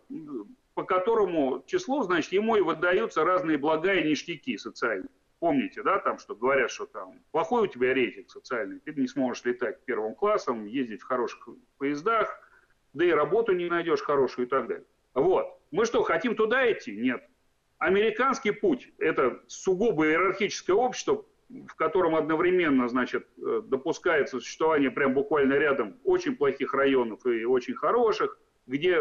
по 0.75 0.85
которому 0.85 1.65
числу, 1.67 2.03
значит, 2.03 2.33
ему 2.33 2.57
и 2.57 2.61
выдаются 2.61 3.25
разные 3.25 3.59
блага 3.59 3.95
и 3.95 4.09
ништяки 4.09 4.57
социальные. 4.57 5.11
Помните, 5.39 5.83
да, 5.83 5.99
там, 5.99 6.19
что 6.19 6.35
говорят, 6.35 6.71
что 6.71 6.85
там 6.85 7.19
плохой 7.33 7.63
у 7.63 7.67
тебя 7.67 7.95
рейтинг 7.95 8.31
социальный, 8.31 8.79
ты 8.81 8.93
не 8.95 9.09
сможешь 9.09 9.45
летать 9.45 9.83
первым 9.87 10.15
классом, 10.15 10.67
ездить 10.67 11.01
в 11.01 11.07
хороших 11.07 11.49
поездах, 11.79 12.39
да 12.93 13.05
и 13.05 13.11
работу 13.11 13.53
не 13.53 13.69
найдешь 13.69 14.03
хорошую 14.03 14.47
и 14.47 14.49
так 14.49 14.67
далее. 14.67 14.85
Вот. 15.15 15.47
Мы 15.71 15.85
что, 15.85 16.03
хотим 16.03 16.35
туда 16.35 16.71
идти? 16.71 16.97
Нет. 16.97 17.23
Американский 17.79 18.51
путь– 18.51 18.93
это 18.99 19.41
сугубо 19.47 20.07
иерархическое 20.07 20.77
общество, 20.77 21.25
в 21.49 21.75
котором 21.77 22.15
одновременно, 22.15 22.89
значит, 22.89 23.27
э, 23.39 23.63
допускается 23.65 24.39
существование 24.39 24.91
прям 24.91 25.15
буквально 25.15 25.55
рядом 25.55 25.99
очень 26.05 26.37
плохих 26.37 26.75
районов 26.75 27.25
и 27.27 27.45
очень 27.45 27.75
хороших, 27.75 28.39
где 28.67 28.99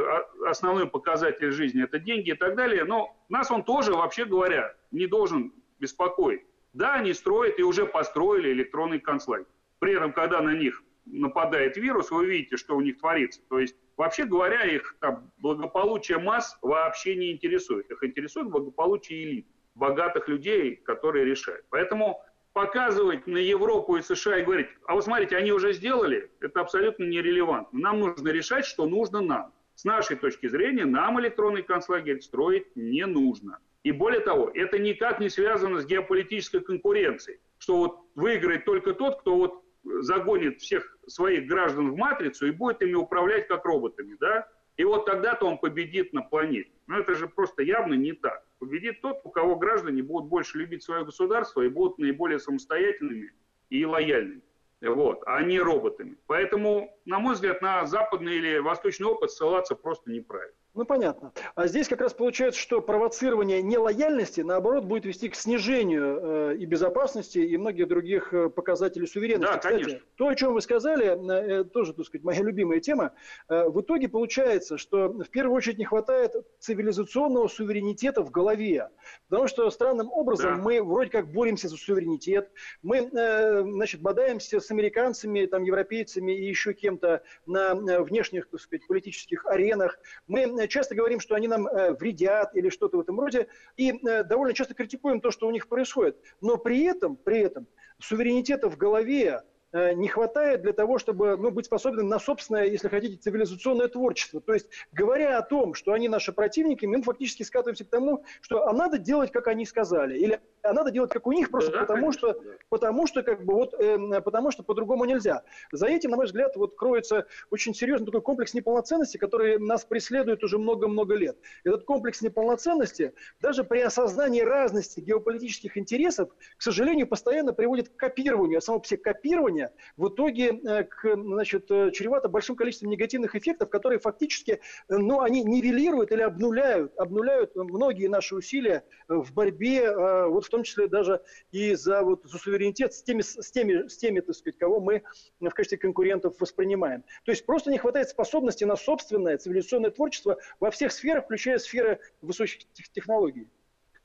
основной 0.47 0.88
показатель 0.88 1.52
жизни– 1.52 1.84
это 1.86 1.99
деньги 1.99 2.32
и 2.32 2.36
так 2.36 2.56
далее. 2.56 2.86
Но 2.86 3.15
нас 3.28 3.52
он 3.52 3.63
тоже, 3.63 3.93
вообще 3.93 4.25
говоря, 4.25 4.73
не 4.91 5.08
должен 5.08 5.54
беспокоить. 5.80 6.41
Да, 6.73 6.95
они 6.95 7.13
строят 7.13 7.60
и 7.60 7.63
уже 7.63 7.86
построили 7.86 8.52
электронный 8.52 8.99
концлагерь. 8.99 9.47
При 9.80 9.93
этом, 9.93 10.13
когда 10.13 10.41
на 10.41 10.54
них 10.54 10.84
нападает 11.12 11.78
вирус, 11.78 12.12
вы 12.12 12.26
видите, 12.26 12.58
что 12.58 12.76
у 12.76 12.82
них 12.82 12.98
творится. 13.00 13.41
То 13.50 13.60
есть, 13.60 13.76
вообще 13.98 14.26
говоря, 14.26 14.63
их 14.63 14.95
там, 15.00 15.32
благополучие 15.38 16.17
масс 16.17 16.58
вообще 16.62 17.15
не 17.15 17.32
интересует. 17.32 17.89
Их 17.89 18.04
интересует 18.04 18.50
благополучие 18.50 19.24
элит, 19.24 19.48
богатых 19.76 20.28
людей, 20.28 20.76
которые 20.76 21.26
решают. 21.26 21.65
Поэтому 21.69 22.22
показывать 22.54 23.28
на 23.28 23.38
Европу 23.38 23.98
и 23.98 24.02
США 24.02 24.39
и 24.39 24.43
говорить, 24.43 24.67
а 24.88 24.95
вот 24.95 25.04
смотрите, 25.04 25.38
они 25.38 25.52
уже 25.52 25.74
сделали, 25.74 26.32
это 26.41 26.62
абсолютно 26.62 27.04
нерелевантно. 27.04 27.80
Нам 27.80 28.00
нужно 28.00 28.30
решать, 28.30 28.65
что 28.65 28.86
нужно 28.86 29.22
нам. 29.22 29.54
С 29.76 29.86
нашей 29.86 30.17
точки 30.17 30.48
зрения, 30.48 30.86
нам 30.86 31.19
электронный 31.22 31.63
концлагерь 31.63 32.22
строить 32.22 32.76
не 32.76 33.06
нужно. 33.06 33.60
И 33.84 33.91
более 33.93 34.19
того, 34.19 34.52
это 34.54 34.78
никак 34.78 35.22
не 35.22 35.30
связано 35.30 35.80
с 35.80 35.86
геополитической 35.86 36.60
конкуренцией, 36.60 37.39
что 37.60 37.78
вот 37.78 38.00
выиграет 38.15 38.65
только 38.65 38.93
тот, 38.93 39.22
кто 39.22 39.38
вот 39.38 39.63
загонит 39.84 40.62
всех 40.62 40.98
своих 41.08 41.48
граждан 41.48 41.92
в 41.92 41.96
матрицу 41.96 42.48
и 42.48 42.52
будет 42.52 42.82
ими 42.82 42.94
управлять 42.94 43.48
как 43.48 43.65
роботами, 43.65 44.15
да? 44.20 44.48
И 44.78 44.84
вот 44.86 45.06
тогда-то 45.06 45.46
он 45.46 45.58
победит 45.58 46.13
на 46.13 46.22
планете. 46.22 46.72
Но 46.88 47.00
это 47.00 47.13
же 47.15 47.28
просто 47.28 47.63
явно 47.63 47.96
не 47.96 48.13
так. 48.13 48.46
Победит 48.60 49.02
тот, 49.02 49.20
у 49.26 49.30
кого 49.30 49.58
граждане 49.58 50.04
будут 50.04 50.30
больше 50.30 50.58
любить 50.58 50.84
свое 50.84 51.04
государство 51.04 51.62
и 51.62 51.70
будут 51.70 51.98
наиболее 51.98 52.39
самостоятельными 52.39 53.34
и 53.70 53.86
лояльными. 53.86 54.42
Вот, 54.82 55.22
а 55.26 55.42
не 55.44 55.60
роботами. 55.60 56.15
Поэтому, 56.28 56.98
на 57.04 57.20
мой 57.20 57.34
взгляд, 57.34 57.62
на 57.62 57.86
западный 57.86 58.38
или 58.38 58.60
восточный 58.60 59.08
опыт 59.08 59.32
ссылаться 59.32 59.76
просто 59.76 60.12
неправильно. 60.12 60.56
Ну, 60.75 60.86
понятно. 60.86 61.34
А 61.55 61.65
здесь 61.65 61.88
как 61.88 61.99
раз 61.99 62.13
получается, 62.13 62.60
что 62.60 62.79
провоцирование 62.79 63.63
нелояльности, 63.63 64.41
наоборот, 64.41 64.86
будет 64.86 65.03
вести 65.03 65.27
к 65.27 65.36
снижению 65.36 66.51
э, 66.51 66.58
и 66.58 66.65
безопасности, 66.65 67.39
и 67.39 67.58
многих 67.58 67.88
других 67.88 68.32
э, 68.34 68.49
показателей 68.49 69.08
суверенности. 69.08 69.51
Да, 69.51 69.58
Кстати, 69.58 69.84
конечно. 69.84 69.99
то, 70.15 70.27
о 70.27 70.36
чем 70.36 70.53
вы 70.53 70.62
сказали, 70.62 71.62
э, 71.62 71.63
тоже, 71.63 71.93
так 71.93 72.05
сказать, 72.05 72.23
моя 72.23 72.43
любимая 72.43 72.82
тема. 72.82 73.13
Э, 73.47 73.67
в 73.67 73.82
итоге 73.82 74.10
получается, 74.10 74.77
что 74.77 75.10
в 75.10 75.29
первую 75.29 75.58
очередь 75.58 75.79
не 75.79 75.86
хватает 75.86 76.36
цивилизационного 76.60 77.47
суверенитета 77.47 78.21
в 78.21 78.29
голове. 78.29 78.89
Потому 79.27 79.47
что 79.47 79.67
странным 79.71 80.12
образом 80.12 80.58
да. 80.58 80.62
мы 80.62 80.84
вроде 80.84 81.10
как 81.10 81.32
боремся 81.32 81.67
за 81.67 81.77
суверенитет, 81.77 82.51
мы, 82.84 83.10
э, 83.12 83.62
значит, 83.63 84.01
бодаемся 84.01 84.60
с 84.60 84.69
американцами, 84.69 85.47
там, 85.47 85.63
европейцами 85.63 86.32
и 86.32 86.47
еще 86.47 86.73
кем-то 86.73 87.23
на 87.47 87.71
э, 87.71 88.01
внешних, 88.03 88.47
так 88.49 88.62
сказать, 88.62 88.86
политических 88.86 89.47
аренах. 89.47 89.97
Мы 90.27 90.59
Э, 90.59 90.59
часто 90.67 90.95
говорим, 90.95 91.19
что 91.19 91.36
они 91.36 91.48
нам 91.48 91.67
э, 91.67 91.93
вредят 91.93 92.56
или 92.56 92.69
что-то 92.69 92.98
в 92.98 93.02
этом 93.02 93.19
роде, 93.19 93.48
и 93.78 93.91
э, 93.91 94.24
довольно 94.24 94.54
часто 94.54 94.74
критикуем 94.74 95.22
то, 95.22 95.32
что 95.32 95.48
у 95.48 95.52
них 95.52 95.67
происходит. 95.67 96.17
Но 96.41 96.58
при 96.58 96.84
этом, 96.84 97.15
при 97.15 97.39
этом 97.39 97.67
суверенитета 98.00 98.69
в 98.69 98.78
голове, 98.78 99.43
не 99.71 100.08
хватает 100.08 100.62
для 100.62 100.73
того, 100.73 100.97
чтобы 100.97 101.38
ну, 101.38 101.51
быть 101.51 101.65
способным 101.65 102.08
на 102.08 102.19
собственное, 102.19 102.65
если 102.65 102.88
хотите, 102.88 103.17
цивилизационное 103.17 103.88
творчество. 103.88 104.41
То 104.41 104.53
есть, 104.53 104.67
говоря 104.91 105.38
о 105.38 105.41
том, 105.43 105.73
что 105.73 105.93
они 105.93 106.10
наши 106.10 106.32
противники, 106.34 106.86
мы 106.86 107.01
фактически 107.01 107.43
скатываемся 107.43 107.86
к 107.86 107.89
тому, 107.89 108.23
что 108.41 108.67
а 108.67 108.73
надо 108.73 108.97
делать, 108.97 109.32
как 109.32 109.47
они 109.47 109.65
сказали. 109.65 110.17
Или 110.17 110.39
а 110.62 110.73
надо 110.73 110.91
делать 110.91 111.12
как 111.12 111.25
у 111.27 111.32
них, 111.32 111.51
просто 111.51 111.71
да, 111.71 111.79
потому, 111.82 112.01
конечно, 112.01 112.19
что, 112.19 112.34
да. 112.34 112.49
потому 112.69 113.08
что 113.08 113.23
как 113.23 113.45
бы 113.45 113.53
вот, 113.53 113.73
э, 113.73 114.21
потому 114.21 114.51
что 114.51 114.63
по-другому 114.63 115.05
нельзя. 115.05 115.43
За 115.71 115.88
этим, 115.88 116.12
на 116.12 116.17
мой 116.17 116.25
взгляд, 116.25 116.55
вот 116.55 116.75
кроется 116.75 117.25
очень 117.49 117.73
серьезный 117.73 118.05
такой 118.05 118.21
комплекс 118.21 118.53
неполноценности, 118.53 119.17
который 119.17 119.58
нас 119.58 119.86
преследует 119.86 120.43
уже 120.43 120.58
много-много 120.58 121.15
лет. 121.15 121.38
Этот 121.63 121.86
комплекс 121.86 122.21
неполноценности 122.21 123.13
даже 123.39 123.63
при 123.63 123.79
осознании 123.79 124.41
разности 124.41 124.99
геополитических 124.99 125.77
интересов, 125.77 126.29
к 126.58 126.62
сожалению, 126.62 127.08
постоянно 127.08 127.53
приводит 127.53 127.89
к 127.89 127.95
копированию. 127.95 128.58
А 128.58 128.62
само 128.62 128.82
все 128.82 128.97
копирование 128.97 129.59
в 129.98 130.10
итоге 130.10 130.60
э, 130.65 130.86
значит, 131.04 131.69
э, 131.72 131.91
чревато 131.91 132.30
большим 132.30 132.56
количеством 132.56 132.89
негативных 132.89 133.36
эффектов, 133.36 133.69
которые 133.69 134.00
фактически, 134.00 134.52
э, 134.52 134.58
ну, 134.89 135.22
они 135.22 135.43
нивелируют 135.43 136.12
или 136.12 136.22
обнуляют, 136.22 136.98
обнуляют 136.98 137.56
многие 137.56 138.08
наши 138.08 138.36
усилия 138.36 138.84
в 139.08 139.34
борьбе 139.34 139.91
вот 140.28 140.45
в 140.45 140.50
том 140.50 140.63
числе 140.63 140.88
даже 140.88 141.22
и 141.52 141.76
за, 141.76 142.04
вот, 142.04 142.24
за 142.24 142.38
суверенитет 142.38 142.93
с 142.93 143.04
теми, 143.04 143.22
с, 143.22 143.52
теми, 143.52 143.88
с 143.88 143.98
теми, 143.98 144.19
так 144.19 144.36
сказать, 144.36 144.58
кого 144.58 144.80
мы 144.80 145.04
в 145.39 145.50
качестве 145.50 145.78
конкурентов 145.78 146.39
воспринимаем. 146.39 147.04
То 147.26 147.32
есть 147.32 147.45
просто 147.45 147.72
не 147.72 147.78
хватает 147.78 148.10
способности 148.10 148.63
на 148.63 148.76
собственное 148.76 149.38
цивилизационное 149.38 149.91
творчество 149.91 150.38
во 150.60 150.72
всех 150.72 150.91
сферах, 150.91 151.26
включая 151.26 151.58
сферы 151.58 152.00
высоких 152.22 152.67
технологий. 152.93 153.50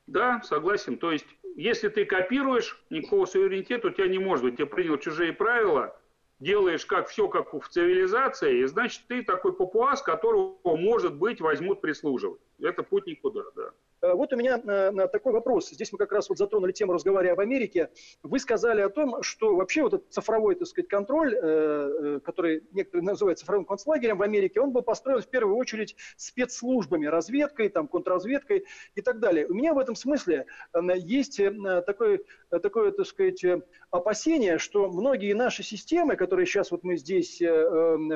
Да, 0.07 0.41
согласен. 0.43 0.97
То 0.97 1.11
есть, 1.11 1.25
если 1.55 1.89
ты 1.89 2.05
копируешь, 2.05 2.79
никакого 2.89 3.25
суверенитета 3.25 3.87
у 3.87 3.91
тебя 3.91 4.07
не 4.07 4.19
может 4.19 4.45
быть. 4.45 4.57
Ты 4.57 4.65
принял 4.65 4.97
чужие 4.97 5.33
правила, 5.33 5.99
делаешь 6.39 6.85
как 6.85 7.07
все, 7.07 7.27
как 7.27 7.53
в 7.53 7.67
цивилизации, 7.69 8.59
и 8.59 8.65
значит, 8.65 9.03
ты 9.07 9.23
такой 9.23 9.53
папуас, 9.53 10.01
которого, 10.01 10.57
может 10.75 11.15
быть, 11.15 11.41
возьмут 11.41 11.81
прислуживать. 11.81 12.41
Это 12.59 12.83
путь 12.83 13.07
никуда, 13.07 13.43
да. 13.55 13.71
Э, 14.05 14.13
вот 14.13 14.33
у 14.33 14.35
меня 14.35 14.61
э, 14.63 15.07
такой 15.07 15.33
вопрос. 15.33 15.69
Здесь 15.69 15.91
мы 15.91 15.97
как 15.97 16.11
раз 16.11 16.29
вот 16.29 16.37
затронули 16.37 16.71
тему 16.71 16.93
разговаривая 16.93 17.33
об 17.33 17.39
Америке. 17.39 17.89
Вы 18.23 18.39
сказали 18.39 18.81
о 18.81 18.89
том, 18.89 19.23
что 19.23 19.55
вообще 19.55 19.83
вот 19.83 19.93
этот 19.95 20.11
цифровой, 20.11 20.55
так 20.55 20.67
сказать, 20.67 20.87
контроль, 20.87 21.35
э, 21.35 22.19
который 22.23 22.63
некоторые 22.71 23.05
называют 23.05 23.39
цифровым 23.39 23.65
концлагерем 23.65 24.17
в 24.17 24.21
Америке, 24.21 24.61
он 24.61 24.71
был 24.71 24.81
построен 24.81 25.21
в 25.21 25.27
первую 25.27 25.57
очередь 25.57 25.95
спецслужбами, 26.17 27.05
разведкой, 27.07 27.69
там, 27.69 27.87
контрразведкой 27.87 28.65
и 28.95 29.01
так 29.01 29.19
далее. 29.19 29.47
У 29.47 29.53
меня 29.53 29.73
в 29.73 29.79
этом 29.79 29.95
смысле 29.95 30.45
есть 30.95 31.41
такой, 31.85 32.25
такое, 32.49 32.91
так 32.91 33.05
сказать, 33.05 33.43
опасение, 33.95 34.57
что 34.57 34.89
многие 34.89 35.33
наши 35.33 35.63
системы, 35.63 36.15
которые 36.15 36.45
сейчас 36.45 36.71
вот 36.71 36.83
мы 36.83 36.97
здесь 36.97 37.41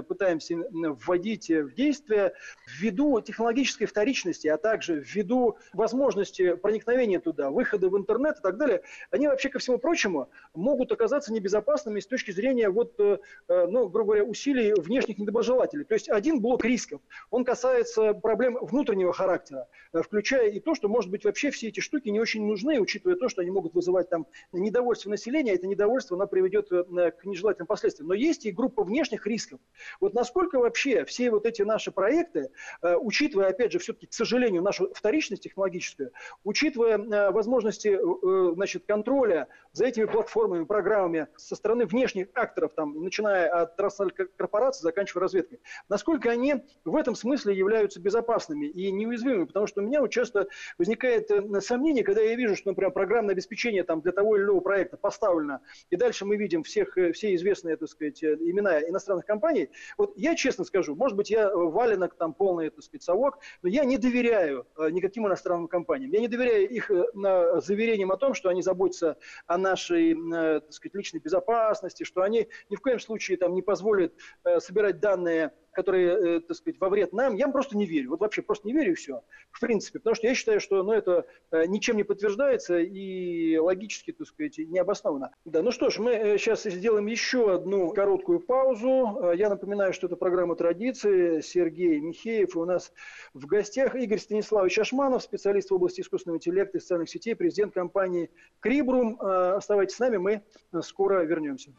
пытаемся 0.08 0.56
вводить 0.72 1.50
в 1.50 1.74
действие, 1.74 2.34
ввиду 2.80 3.22
технологической 3.22 3.88
вторичности, 3.88 4.48
а 4.48 4.58
также 4.58 5.00
ввиду 5.00 5.58
возможности 5.74 6.56
проникновения 6.56 7.20
туда, 7.20 7.50
выхода 7.50 7.90
в 7.90 7.98
интернет 7.98 8.38
и 8.40 8.42
так 8.42 8.58
далее, 8.58 8.82
они 9.12 9.28
вообще, 9.28 9.50
ко 9.50 9.60
всему 9.60 9.78
прочему, 9.78 10.30
могут 10.54 10.92
оказаться 10.92 11.34
небезопасными 11.34 12.00
с 12.00 12.08
точки 12.08 12.32
зрения, 12.32 12.70
вот, 12.70 13.00
э, 13.00 13.20
э, 13.48 13.68
ну, 13.68 13.88
грубо 13.88 14.14
говоря, 14.14 14.24
усилий 14.24 14.74
внешних 14.74 15.18
недоброжелателей. 15.18 15.86
То 15.86 15.94
есть 15.94 16.10
один 16.10 16.42
блок 16.42 16.66
рисков, 16.66 17.02
он 17.30 17.44
касается 17.44 18.14
проблем 18.14 18.58
внутреннего 18.62 19.14
характера, 19.14 19.68
э, 19.94 20.02
включая 20.02 20.50
и 20.50 20.60
то, 20.60 20.76
что, 20.76 20.88
может 20.88 21.10
быть, 21.12 21.26
вообще 21.26 21.52
все 21.52 21.68
эти 21.70 21.80
штуки 21.80 22.10
не 22.10 22.20
очень 22.20 22.46
нужны, 22.46 22.80
учитывая 22.80 23.16
то, 23.16 23.30
что 23.30 23.42
они 23.42 23.52
могут 23.52 23.74
вызывать 23.74 24.10
там 24.10 24.28
недовольство 24.52 25.10
населения, 25.10 25.54
это 25.54 25.68
недовольство, 25.70 26.18
оно 26.18 26.28
приведет 26.28 26.70
к 26.70 27.26
нежелательным 27.26 27.68
последствиям. 27.68 28.10
Но 28.10 28.14
есть 28.14 28.46
и 28.46 28.52
группа 28.52 28.84
внешних 28.84 29.26
рисков. 29.26 29.60
Вот 30.00 30.14
насколько 30.14 30.60
вообще 30.60 31.06
все 31.06 31.32
вот 31.32 31.46
эти 31.46 31.62
наши 31.62 31.92
проекты, 31.92 32.52
учитывая, 32.82 33.50
опять 33.50 33.72
же, 33.72 33.80
все-таки, 33.80 34.08
к 34.08 34.14
сожалению, 34.14 34.62
нашу 34.62 34.92
вторичность 34.94 35.44
технологическую, 35.44 36.12
учитывая 36.44 36.98
э, 36.98 37.32
возможности 37.32 37.90
э, 37.90 38.54
значит, 38.54 38.86
контроля 38.86 39.48
за 39.72 39.86
этими 39.86 40.06
платформами, 40.06 40.66
программами 40.66 41.28
со 41.36 41.56
стороны 41.56 41.86
внешних 41.86 42.28
акторов, 42.34 42.74
там, 42.74 43.04
начиная 43.04 43.50
от 43.50 43.76
транснациональных 43.76 44.36
корпораций, 44.36 44.84
заканчивая 44.84 45.24
разведкой, 45.24 45.62
насколько 45.90 46.30
они 46.30 46.64
в 46.86 46.96
этом 46.96 47.16
смысле 47.16 47.56
являются 47.56 48.00
безопасными 48.00 48.66
и 48.68 48.92
неуязвимыми, 48.92 49.46
потому 49.46 49.68
что 49.68 49.82
у 49.82 49.86
меня 49.86 50.02
вот 50.02 50.12
часто 50.12 50.48
возникает 50.78 51.30
э, 51.32 51.62
сомнение, 51.62 52.04
когда 52.04 52.22
я 52.22 52.36
вижу, 52.36 52.56
что, 52.56 52.70
например, 52.70 52.92
программное 52.92 53.34
обеспечение 53.34 53.84
там, 53.84 54.02
для 54.02 54.12
того 54.12 54.36
или 54.36 54.44
иного 54.44 54.60
проекта 54.60 54.98
поставлено, 54.98 55.59
и 55.90 55.96
дальше 55.96 56.26
мы 56.26 56.38
видим 56.38 56.64
всех, 56.64 56.98
все 57.14 57.36
известные, 57.36 57.78
так 57.78 57.90
сказать, 57.90 58.24
имена 58.24 58.82
иностранных 58.82 59.26
компаний, 59.26 59.70
вот 59.98 60.14
я 60.16 60.36
честно 60.36 60.64
скажу, 60.66 60.96
может 60.96 61.18
быть, 61.18 61.30
я 61.30 61.50
валенок 61.54 62.16
там 62.16 62.34
полный, 62.34 62.70
так 62.70 62.84
сказать, 62.84 63.04
совок, 63.04 63.40
но 63.62 63.70
я 63.70 63.86
не 63.86 63.98
доверяю 63.98 64.66
никаким 64.92 65.28
иностранным 65.28 65.68
компаниям. 65.68 66.12
Я 66.12 66.20
не 66.20 66.28
доверяю 66.28 66.70
их 66.70 66.92
э, 66.92 67.62
заверениям 67.62 68.12
о 68.12 68.18
том, 68.18 68.34
что 68.34 68.50
они 68.50 68.62
заботятся 68.62 69.18
о 69.48 69.58
нашей 69.58 70.14
э, 70.14 70.60
так 70.62 70.74
сказать, 70.74 70.96
личной 70.96 71.20
безопасности, 71.20 72.04
что 72.04 72.22
они 72.22 72.48
ни 72.70 72.76
в 72.76 72.82
коем 72.82 73.00
случае 73.00 73.38
там, 73.38 73.54
не 73.54 73.62
позволят 73.62 74.14
э, 74.44 74.60
собирать 74.60 75.00
данные 75.00 75.52
которые, 75.72 76.38
э, 76.38 76.40
так 76.42 76.56
сказать, 76.58 76.80
во 76.80 76.90
вред 76.90 77.14
нам, 77.14 77.36
я 77.36 77.48
просто 77.50 77.78
не 77.78 77.86
верю. 77.86 78.12
Вот 78.12 78.20
вообще 78.20 78.42
просто 78.42 78.68
не 78.68 78.74
верю 78.74 78.92
и 78.92 78.96
все. 78.96 79.22
В 79.52 79.60
принципе. 79.60 80.00
Потому 80.00 80.16
что 80.16 80.28
я 80.28 80.36
считаю, 80.36 80.60
что 80.60 80.84
ну, 80.84 80.92
это 80.92 81.26
э, 81.52 81.66
ничем 81.68 81.98
не 81.98 82.04
подтверждается 82.04 82.80
и 82.80 83.58
логически, 83.58 84.12
так 84.12 84.28
сказать, 84.28 84.58
не 84.58 84.80
обосновано. 84.80 85.32
Да, 85.46 85.62
ну 85.62 85.72
что 85.72 85.90
ж, 85.90 86.00
мы 86.00 86.38
сейчас 86.38 86.66
э, 86.66 86.72
сделаем 86.72 87.08
еще 87.08 87.54
одну 87.54 87.90
короткую 87.92 88.40
паузу. 88.40 89.34
Я 89.34 89.50
напоминаю, 89.50 89.94
что 89.94 90.08
это 90.08 90.16
программа 90.16 90.56
«Традиции». 90.56 91.42
Сергей 91.42 92.00
Михеев. 92.00 92.56
У 92.56 92.66
нас 92.66 92.92
в 93.34 93.46
гостях 93.46 93.96
Игорь 93.96 94.20
Станиславович 94.20 94.80
Ашманов, 94.80 95.24
специалист 95.24 95.70
в 95.70 95.74
области 95.74 96.02
искусственного 96.02 96.38
интеллекта 96.38 96.78
и 96.78 96.82
социальных 96.82 97.10
сетей, 97.10 97.36
президент 97.36 97.74
компании 97.74 98.30
«Крибрум». 98.60 99.20
Оставайтесь 99.22 99.96
с 99.96 100.00
нами, 100.00 100.18
мы 100.18 100.42
скоро 100.82 101.24
вернемся. 101.24 101.74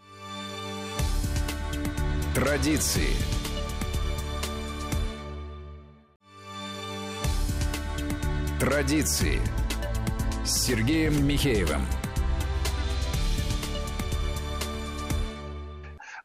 Традиции. 2.35 3.40
Традиции 8.61 9.39
с 10.45 10.67
Сергеем 10.67 11.27
Михеевым. 11.27 11.81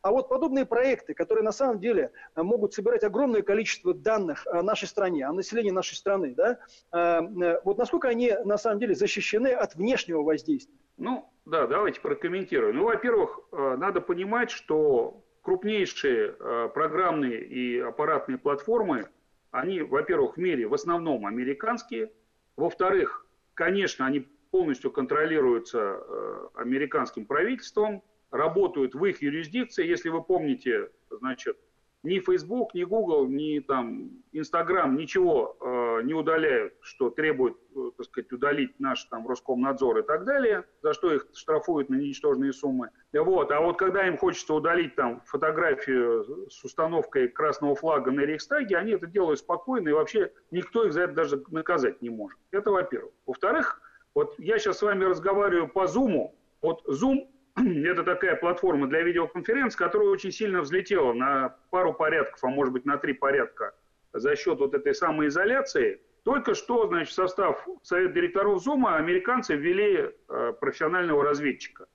А 0.01 0.11
вот 0.11 0.27
подобные 0.27 0.65
проекты, 0.65 1.13
которые 1.13 1.45
на 1.45 1.53
самом 1.53 1.79
деле 1.79 2.11
э, 2.35 2.43
могут 2.43 2.73
собирать 2.73 3.05
огромное 3.05 3.41
количество 3.41 3.93
данных 3.93 4.45
о 4.47 4.61
нашей 4.63 4.89
стране, 4.89 5.25
о 5.25 5.31
населении 5.31 5.71
нашей 5.71 5.95
страны, 5.95 6.35
да, 6.35 6.59
э, 6.91 6.97
э, 6.97 7.61
вот 7.63 7.77
насколько 7.77 8.09
они 8.09 8.33
на 8.43 8.57
самом 8.57 8.79
деле 8.79 8.95
защищены 8.95 9.53
от 9.53 9.75
внешнего 9.75 10.21
воздействия? 10.21 10.75
Ну, 10.97 11.31
да, 11.45 11.67
давайте 11.67 12.01
прокомментируем. 12.01 12.75
Ну, 12.75 12.83
во-первых, 12.83 13.39
надо 13.53 14.01
понимать, 14.01 14.51
что 14.51 15.23
крупнейшие 15.41 16.33
программные 16.73 17.45
и 17.45 17.79
аппаратные 17.79 18.37
платформы, 18.37 19.07
они, 19.51 19.81
во-первых, 19.81 20.35
в 20.35 20.37
мире 20.37 20.67
в 20.67 20.73
основном 20.73 21.25
американские, 21.25 22.11
во-вторых, 22.57 23.25
конечно, 23.53 24.05
они 24.05 24.27
полностью 24.51 24.91
контролируются 24.91 25.79
э, 25.79 26.47
американским 26.55 27.25
правительством, 27.25 28.03
работают 28.31 28.95
в 28.95 29.03
их 29.05 29.21
юрисдикции. 29.21 29.85
Если 29.85 30.09
вы 30.09 30.23
помните, 30.23 30.89
значит, 31.09 31.57
ни 32.05 32.19
Facebook, 32.19 32.73
ни 32.73 32.83
Google, 32.83 33.27
ни 33.27 33.59
там 33.59 34.11
Instagram 34.31 34.95
ничего 34.95 35.57
э, 35.59 36.01
не 36.03 36.13
удаляют, 36.13 36.73
что 36.81 37.09
требует, 37.09 37.57
э, 37.75 37.91
так 37.97 38.05
сказать, 38.05 38.31
удалить 38.31 38.79
наш 38.79 39.03
там 39.05 39.27
Роскомнадзор 39.27 39.99
и 39.99 40.03
так 40.03 40.25
далее, 40.25 40.65
за 40.81 40.93
что 40.93 41.13
их 41.13 41.27
штрафуют 41.33 41.89
на 41.89 41.95
ничтожные 41.95 42.53
суммы. 42.53 42.89
Вот. 43.13 43.51
А 43.51 43.61
вот 43.61 43.77
когда 43.77 44.07
им 44.07 44.17
хочется 44.17 44.53
удалить 44.53 44.95
там 44.95 45.21
фотографию 45.25 46.49
с 46.49 46.63
установкой 46.63 47.27
красного 47.27 47.75
флага 47.75 48.11
на 48.11 48.21
Рейхстаге, 48.21 48.77
они 48.77 48.91
это 48.91 49.07
делают 49.07 49.39
спокойно, 49.39 49.89
и 49.89 49.93
вообще 49.93 50.31
никто 50.51 50.85
их 50.85 50.93
за 50.93 51.01
это 51.01 51.13
даже 51.13 51.43
наказать 51.49 52.01
не 52.01 52.09
может. 52.09 52.39
Это 52.51 52.71
во-первых. 52.71 53.11
Во-вторых, 53.25 53.81
вот 54.13 54.33
я 54.37 54.57
сейчас 54.59 54.77
с 54.77 54.81
вами 54.81 55.03
разговариваю 55.03 55.67
по 55.67 55.85
Zoom. 55.85 56.31
Вот 56.61 56.83
Zoom 56.87 57.27
это 57.55 58.03
такая 58.03 58.35
платформа 58.35 58.87
для 58.87 59.01
видеоконференций, 59.01 59.77
которая 59.77 60.09
очень 60.09 60.31
сильно 60.31 60.61
взлетела 60.61 61.13
на 61.13 61.55
пару 61.69 61.93
порядков, 61.93 62.43
а 62.43 62.47
может 62.47 62.73
быть 62.73 62.85
на 62.85 62.97
три 62.97 63.13
порядка 63.13 63.73
за 64.13 64.35
счет 64.35 64.59
вот 64.59 64.73
этой 64.73 64.93
самой 64.93 65.27
изоляции. 65.27 66.01
Только 66.23 66.55
что, 66.55 66.87
значит, 66.87 67.09
в 67.09 67.13
состав 67.13 67.65
совета 67.83 68.13
директоров 68.13 68.61
Зума 68.61 68.97
американцы 68.97 69.55
ввели 69.55 70.09
э, 70.27 70.53
профессионального 70.59 71.23
разведчика. 71.23 71.85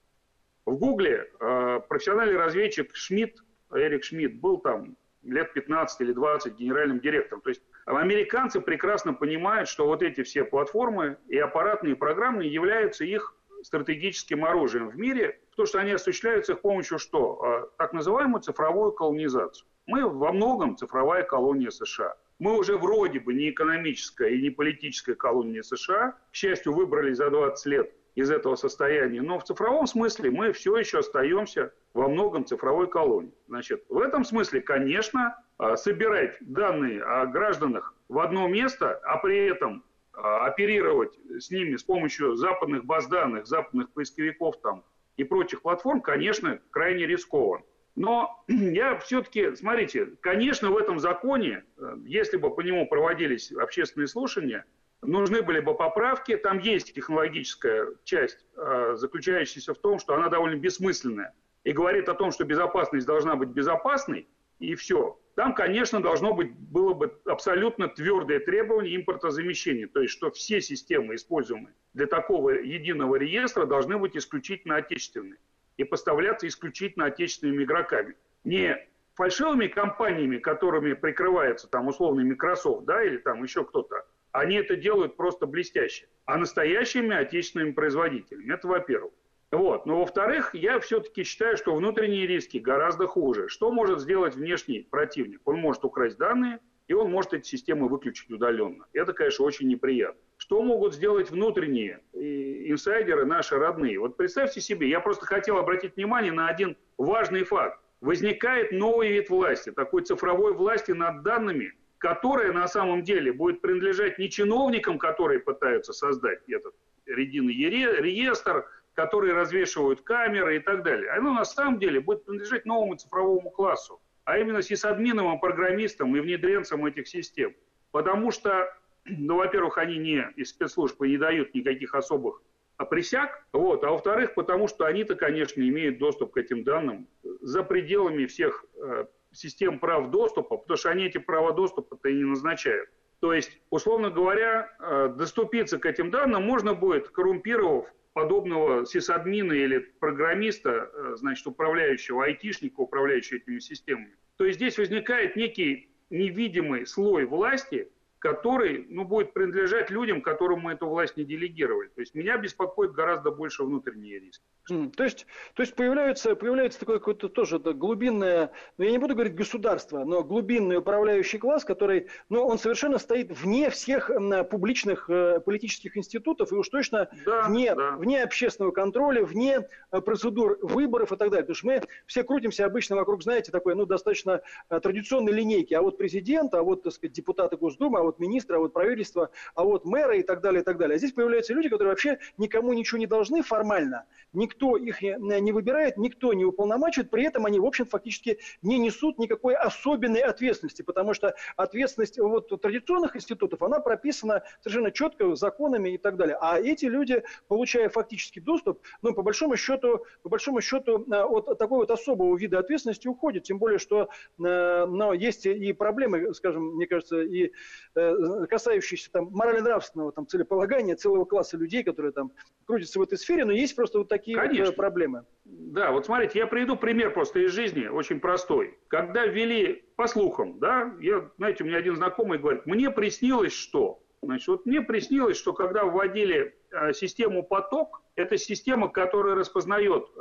В 0.67 0.77
Гугле 0.77 1.29
э, 1.41 1.81
профессиональный 1.89 2.37
разведчик 2.37 2.95
Шмидт, 2.95 3.43
Эрик 3.73 4.05
Шмидт, 4.05 4.37
был 4.37 4.59
там 4.59 4.97
лет 5.25 5.53
15 5.53 6.01
или 6.01 6.13
20 6.13 6.55
генеральным 6.57 7.01
директором. 7.01 7.43
То 7.43 7.51
есть 7.51 7.63
американцы 7.85 8.61
прекрасно 8.61 9.13
понимают, 9.13 9.69
что 9.69 9.87
вот 9.87 10.03
эти 10.03 10.23
все 10.23 10.45
платформы 10.45 11.19
и 11.29 11.37
аппаратные, 11.37 11.93
и 11.93 11.97
программные 11.97 12.53
являются 12.53 13.05
их 13.05 13.35
стратегическим 13.63 14.45
оружием 14.45 14.89
в 14.89 14.97
мире, 14.97 15.41
то, 15.61 15.67
что 15.67 15.79
они 15.79 15.93
осуществляют 15.93 16.47
с 16.47 16.55
помощью 16.55 16.99
что? 16.99 17.39
А, 17.43 17.69
так 17.77 17.93
называемую 17.93 18.41
цифровую 18.41 18.93
колонизацию. 18.93 19.69
Мы 19.87 20.09
во 20.09 20.33
многом 20.33 20.75
цифровая 20.75 21.23
колония 21.23 21.69
США. 21.69 22.15
Мы 22.39 22.57
уже 22.57 22.79
вроде 22.79 23.21
бы 23.21 23.35
не 23.35 23.51
экономическая 23.51 24.31
и 24.31 24.41
не 24.41 24.49
политическая 24.49 25.15
колония 25.15 25.61
США. 25.61 26.13
К 26.33 26.35
счастью, 26.35 26.73
выбрались 26.73 27.19
за 27.19 27.29
20 27.29 27.67
лет 27.67 27.93
из 28.15 28.31
этого 28.31 28.55
состояния. 28.57 29.21
Но 29.21 29.39
в 29.39 29.45
цифровом 29.45 29.87
смысле 29.87 30.31
мы 30.31 30.53
все 30.55 30.79
еще 30.79 31.01
остаемся 31.01 31.75
во 31.93 32.09
многом 32.09 32.47
цифровой 32.47 32.89
колонией. 32.89 33.35
Значит, 33.47 33.85
в 33.91 33.99
этом 33.99 34.25
смысле, 34.25 34.63
конечно, 34.63 35.37
а, 35.59 35.77
собирать 35.77 36.39
данные 36.41 37.03
о 37.03 37.27
гражданах 37.27 37.95
в 38.09 38.19
одно 38.19 38.49
место, 38.49 38.99
а 39.05 39.19
при 39.19 39.45
этом 39.45 39.85
а, 40.15 40.47
оперировать 40.47 41.13
с 41.39 41.51
ними 41.51 41.77
с 41.77 41.83
помощью 41.83 42.37
западных 42.37 42.87
баз 42.87 43.09
данных, 43.09 43.47
западных 43.47 43.91
поисковиков 43.91 44.59
там 44.63 44.85
и 45.21 45.25
прочих 45.25 45.61
платформ, 45.61 46.01
конечно, 46.01 46.61
крайне 46.71 47.07
рискован. 47.07 47.63
Но 47.95 48.43
я 48.49 48.99
все-таки, 48.99 49.55
смотрите, 49.55 50.07
конечно, 50.23 50.71
в 50.71 50.79
этом 50.79 50.99
законе, 50.99 51.63
э, 51.77 51.97
если 52.07 52.39
бы 52.39 52.55
по 52.55 52.63
нему 52.63 52.89
проводились 52.89 53.53
общественные 53.53 54.09
слушания, 54.09 54.65
нужны 55.03 55.43
были 55.43 55.61
бы 55.61 55.75
поправки. 55.75 56.37
Там 56.37 56.59
есть 56.59 56.95
технологическая 56.95 57.89
часть, 58.05 58.47
э, 58.57 58.95
заключающаяся 58.97 59.75
в 59.75 59.79
том, 59.79 59.99
что 59.99 60.15
она 60.15 60.29
довольно 60.29 60.59
бессмысленная 60.59 61.35
и 61.65 61.73
говорит 61.73 62.09
о 62.09 62.15
том, 62.15 62.31
что 62.33 62.45
безопасность 62.45 63.07
должна 63.07 63.37
быть 63.37 63.51
безопасной, 63.51 64.27
и 64.59 64.75
все. 64.75 65.21
Там, 65.35 65.55
конечно, 65.55 66.01
должно 66.01 66.33
быть, 66.33 66.51
было 66.53 66.95
бы 66.95 67.21
абсолютно 67.27 67.89
твердое 67.89 68.41
требование 68.41 68.97
импортозамещения, 68.97 69.87
то 69.87 70.01
есть, 70.01 70.15
что 70.15 70.31
все 70.31 70.63
системы, 70.63 71.17
используемые 71.17 71.75
для 71.95 72.07
такого 72.07 72.51
единого 72.51 73.17
реестра, 73.17 73.67
должны 73.67 73.99
быть 73.99 74.17
исключительно 74.17 74.77
отечественные 74.77 75.39
и 75.77 75.85
поставляться 75.85 76.47
исключительно 76.47 77.07
отечественными 77.07 77.65
игроками. 77.65 78.15
Не 78.45 78.77
фальшивыми 79.15 79.67
компаниями, 79.67 80.39
которыми 80.39 80.95
прикрывается 80.95 81.69
там 81.69 81.89
условный 81.89 82.25
Microsoft, 82.25 82.85
да, 82.85 83.03
или 83.03 83.19
там 83.19 83.43
еще 83.43 83.65
кто-то, 83.65 84.07
они 84.33 84.57
это 84.57 84.77
делают 84.77 85.17
просто 85.17 85.47
блестяще, 85.47 86.07
а 86.25 86.39
настоящими 86.39 87.15
отечественными 87.17 87.73
производителями. 87.73 88.53
Это 88.53 88.69
во-первых. 88.69 89.13
Вот. 89.51 89.85
Но 89.85 89.99
во-вторых, 89.99 90.55
я 90.55 90.79
все-таки 90.79 91.25
считаю, 91.25 91.57
что 91.57 91.75
внутренние 91.75 92.27
риски 92.27 92.59
гораздо 92.59 93.09
хуже. 93.09 93.49
Что 93.49 93.73
может 93.73 94.01
сделать 94.01 94.37
внешний 94.37 94.87
противник? 94.89 95.41
Он 95.45 95.57
может 95.57 95.85
украсть 95.85 96.19
данные, 96.19 96.61
и 96.87 96.93
он 96.93 97.11
может 97.11 97.33
эти 97.33 97.49
системы 97.49 97.89
выключить 97.89 98.31
удаленно. 98.31 98.87
Это, 98.93 99.13
конечно, 99.13 99.45
очень 99.45 99.67
неприятно. 99.67 100.21
Что 100.41 100.63
могут 100.63 100.95
сделать 100.95 101.31
внутренние 101.31 102.01
инсайдеры, 102.15 103.27
наши 103.27 103.59
родные? 103.59 104.01
Вот 104.01 104.17
представьте 104.17 104.63
себе, 104.63 104.89
я 104.89 104.99
просто 104.99 105.27
хотел 105.27 105.59
обратить 105.59 105.97
внимание 105.97 106.33
на 106.33 106.49
один 106.49 106.79
важный 106.97 107.45
факт. 107.45 107.79
Возникает 108.01 108.73
новый 108.73 109.11
вид 109.13 109.29
власти, 109.29 109.71
такой 109.71 110.03
цифровой 110.03 110.55
власти 110.55 110.93
над 110.93 111.23
данными, 111.23 111.75
которая 111.99 112.55
на 112.55 112.67
самом 112.69 113.03
деле 113.03 113.35
будет 113.35 113.61
принадлежать 113.61 114.19
не 114.19 114.31
чиновникам, 114.31 114.99
которые 114.99 115.41
пытаются 115.41 115.93
создать 115.93 116.41
этот 116.49 116.75
единый 117.05 117.53
реестр, 117.53 118.67
которые 118.95 119.35
развешивают 119.35 120.01
камеры 120.01 120.57
и 120.57 120.61
так 120.61 120.83
далее. 120.83 121.11
Оно 121.11 121.35
на 121.35 121.45
самом 121.45 121.79
деле 121.79 122.01
будет 122.01 122.25
принадлежать 122.25 122.65
новому 122.65 122.97
цифровому 122.97 123.51
классу, 123.51 124.01
а 124.25 124.39
именно 124.39 124.63
сисадминам, 124.63 125.39
программистам 125.39 126.17
и 126.17 126.21
внедренцам 126.21 126.87
этих 126.87 127.09
систем. 127.09 127.55
Потому 127.93 128.31
что, 128.31 128.75
ну, 129.05 129.37
во-первых, 129.37 129.79
они 129.79 129.99
не 129.99 130.27
из 130.37 130.51
спецслужб 130.51 131.01
и 131.03 131.09
не 131.09 131.17
дают 131.17 131.55
никаких 131.55 131.95
особых 131.95 132.43
присяг, 132.87 133.45
вот, 133.53 133.85
а 133.85 133.91
во-вторых, 133.91 134.35
потому 134.35 134.69
что 134.69 134.87
они-то, 134.87 135.15
конечно, 135.15 135.61
имеют 135.61 135.99
доступ 135.99 136.33
к 136.33 136.37
этим 136.39 136.65
данным 136.65 137.09
за 137.23 137.63
пределами 137.63 138.27
всех 138.27 138.65
э, 138.77 139.07
систем 139.33 139.79
прав 139.79 140.11
доступа, 140.11 140.57
потому 140.57 140.77
что 140.77 140.91
они 140.91 141.05
эти 141.05 141.19
права 141.19 141.53
доступа-то 141.53 142.09
и 142.09 142.15
не 142.15 142.25
назначают. 142.25 142.89
То 143.21 143.35
есть, 143.35 143.61
условно 143.69 144.11
говоря, 144.11 144.75
э, 144.79 145.15
доступиться 145.17 145.79
к 145.79 145.85
этим 145.85 146.11
данным 146.11 146.43
можно 146.43 146.75
будет, 146.75 147.09
коррумпировав 147.11 147.87
подобного 148.13 148.87
сисадмина 148.87 149.53
или 149.53 149.79
программиста, 149.79 150.91
э, 150.93 151.13
значит, 151.17 151.47
управляющего, 151.47 152.25
айтишника, 152.25 152.81
управляющего 152.81 153.37
этими 153.39 153.59
системами. 153.59 154.17
То 154.37 154.47
есть 154.47 154.57
здесь 154.57 154.79
возникает 154.79 155.37
некий 155.37 155.91
невидимый 156.09 156.87
слой 156.87 157.27
власти, 157.27 157.91
который 158.21 158.87
ну, 158.91 159.05
будет 159.05 159.33
принадлежать 159.33 159.91
людям, 159.91 160.21
которым 160.21 160.61
мы 160.61 160.73
эту 160.73 160.87
власть 160.87 161.17
не 161.17 161.25
делегировали. 161.25 161.89
То 161.89 162.03
есть 162.03 162.15
меня 162.15 162.37
беспокоит 162.37 162.93
гораздо 162.93 163.31
больше 163.31 163.65
внутренние 163.65 164.21
риски. 164.21 164.45
То 164.67 165.05
есть, 165.05 165.27
то 165.55 165.63
есть 165.63 165.75
появляется, 165.75 166.37
появляется 166.37 166.79
такое 166.79 166.99
какое-то 166.99 167.29
тоже 167.29 167.59
глубинное, 167.59 168.53
ну 168.79 168.85
я 168.85 168.91
не 168.93 168.99
буду 168.99 169.15
говорить 169.15 169.35
государство, 169.35 170.05
но 170.05 170.23
глубинный 170.23 170.77
управляющий 170.77 171.39
класс, 171.39 171.65
который, 171.65 172.09
ну 172.29 172.47
он 172.47 172.59
совершенно 172.59 172.99
стоит 172.99 173.37
вне 173.37 173.71
всех 173.71 174.11
публичных 174.51 175.11
э, 175.11 175.41
политических 175.41 175.97
институтов 175.97 176.53
и 176.53 176.55
уж 176.55 176.69
точно 176.69 177.09
да, 177.27 177.43
вне, 177.49 177.75
да. 177.75 177.97
вне 177.97 178.23
общественного 178.23 178.71
контроля, 178.73 179.25
вне 179.25 179.67
э, 179.91 180.01
процедур 180.01 180.59
выборов 180.63 181.13
и 181.13 181.17
так 181.17 181.31
далее. 181.31 181.45
Потому 181.45 181.57
что 181.57 181.67
мы 181.67 181.83
все 182.07 182.23
крутимся 182.23 182.65
обычно 182.65 182.97
вокруг, 182.97 183.23
знаете, 183.23 183.51
такой, 183.51 183.75
ну 183.75 183.87
достаточно 183.87 184.41
э, 184.69 184.81
традиционной 184.81 185.33
линейки. 185.33 185.75
А 185.75 185.83
вот 185.83 185.99
президент, 185.99 186.55
а 186.55 186.63
вот, 186.63 186.85
так 186.85 186.93
сказать, 186.93 187.13
депутаты 187.13 187.57
Госдумы, 187.57 187.99
а 187.99 188.03
вот 188.03 188.19
министры, 188.21 188.57
а 188.57 188.61
вот 188.61 188.73
правительство, 188.73 189.31
а 189.55 189.65
вот 189.65 189.85
мэры 189.85 190.21
и 190.21 190.23
так 190.23 190.41
далее, 190.41 190.63
и 190.63 190.65
так 190.65 190.79
далее. 190.79 190.95
А 190.95 190.99
здесь 190.99 191.13
появляются 191.13 191.55
люди, 191.55 191.69
которые 191.69 191.91
вообще 191.91 192.19
никому 192.39 192.73
ничего 192.73 192.99
не 192.99 193.07
должны 193.07 193.43
формально, 193.43 194.05
никто 194.33 194.60
никто 194.61 194.77
их 194.77 195.03
не 195.03 195.53
выбирает, 195.53 195.97
никто 195.97 196.33
не 196.33 196.45
уполномачивает, 196.45 197.11
при 197.11 197.25
этом 197.25 197.47
они, 197.47 197.59
в 197.59 197.65
общем, 197.65 197.87
фактически 197.87 198.39
не 198.63 198.79
несут 198.79 199.19
никакой 199.19 199.55
особенной 199.55 200.21
ответственности, 200.21 200.83
потому 200.83 201.15
что 201.15 201.35
ответственность 201.57 202.19
вот, 202.19 202.49
традиционных 202.61 203.17
институтов, 203.17 203.63
она 203.63 203.81
прописана 203.81 204.43
совершенно 204.61 204.91
четко 204.91 205.35
законами 205.35 205.91
и 205.91 205.99
так 205.99 206.17
далее. 206.17 206.37
А 206.41 206.59
эти 206.59 206.87
люди, 206.87 207.23
получая 207.49 207.89
фактический 207.89 208.41
доступ, 208.41 208.81
ну, 209.03 209.15
по 209.15 209.23
большому 209.23 209.57
счету, 209.57 210.05
по 210.23 210.29
большому 210.29 210.61
счету 210.61 211.05
э, 211.11 211.23
от 211.23 211.59
такой 211.59 211.79
вот 211.79 211.91
особого 211.91 212.37
вида 212.37 212.59
ответственности 212.59 213.09
уходят, 213.09 213.45
тем 213.45 213.59
более, 213.59 213.79
что 213.79 214.09
э, 214.39 214.87
но 214.87 215.15
есть 215.15 215.47
и 215.47 215.73
проблемы, 215.73 216.35
скажем, 216.35 216.75
мне 216.77 216.87
кажется, 216.87 217.23
и 217.23 217.53
э, 217.95 218.47
касающиеся 218.49 219.11
там 219.11 219.29
морально-нравственного 219.31 220.13
там, 220.13 220.27
целеполагания 220.27 220.97
целого 220.97 221.25
класса 221.25 221.57
людей, 221.57 221.83
которые 221.83 222.13
там 222.13 222.33
крутятся 222.67 222.99
в 222.99 223.03
этой 223.03 223.19
сфере, 223.19 223.45
но 223.45 223.53
есть 223.53 223.75
просто 223.75 223.99
вот 223.99 224.09
такие 224.09 224.37
Конечно. 224.49 224.73
проблемы. 224.75 225.25
Да, 225.45 225.91
вот 225.93 226.07
смотрите, 226.07 226.39
я 226.39 226.47
приведу 226.47 226.77
пример 226.77 227.13
просто 227.13 227.41
из 227.41 227.53
жизни, 227.53 227.87
очень 227.87 228.21
простой. 228.21 228.79
Когда 228.89 229.27
ввели, 229.27 229.85
по 229.97 230.07
слухам, 230.07 230.59
да, 230.59 230.95
я, 231.01 231.31
знаете, 231.39 231.65
у 231.65 231.67
меня 231.67 231.79
один 231.79 231.97
знакомый 231.97 232.39
говорит, 232.39 232.67
мне 232.67 232.91
приснилось 232.91 233.53
что? 233.53 234.03
Значит, 234.23 234.49
вот 234.49 234.67
мне 234.67 234.83
приснилось, 234.83 235.37
что 235.37 235.53
когда 235.53 235.85
вводили 235.85 236.55
систему 236.93 237.43
поток, 237.43 238.03
это 238.21 238.37
система, 238.37 238.89
которая 238.89 239.35
распознает 239.35 240.07
э, 240.17 240.21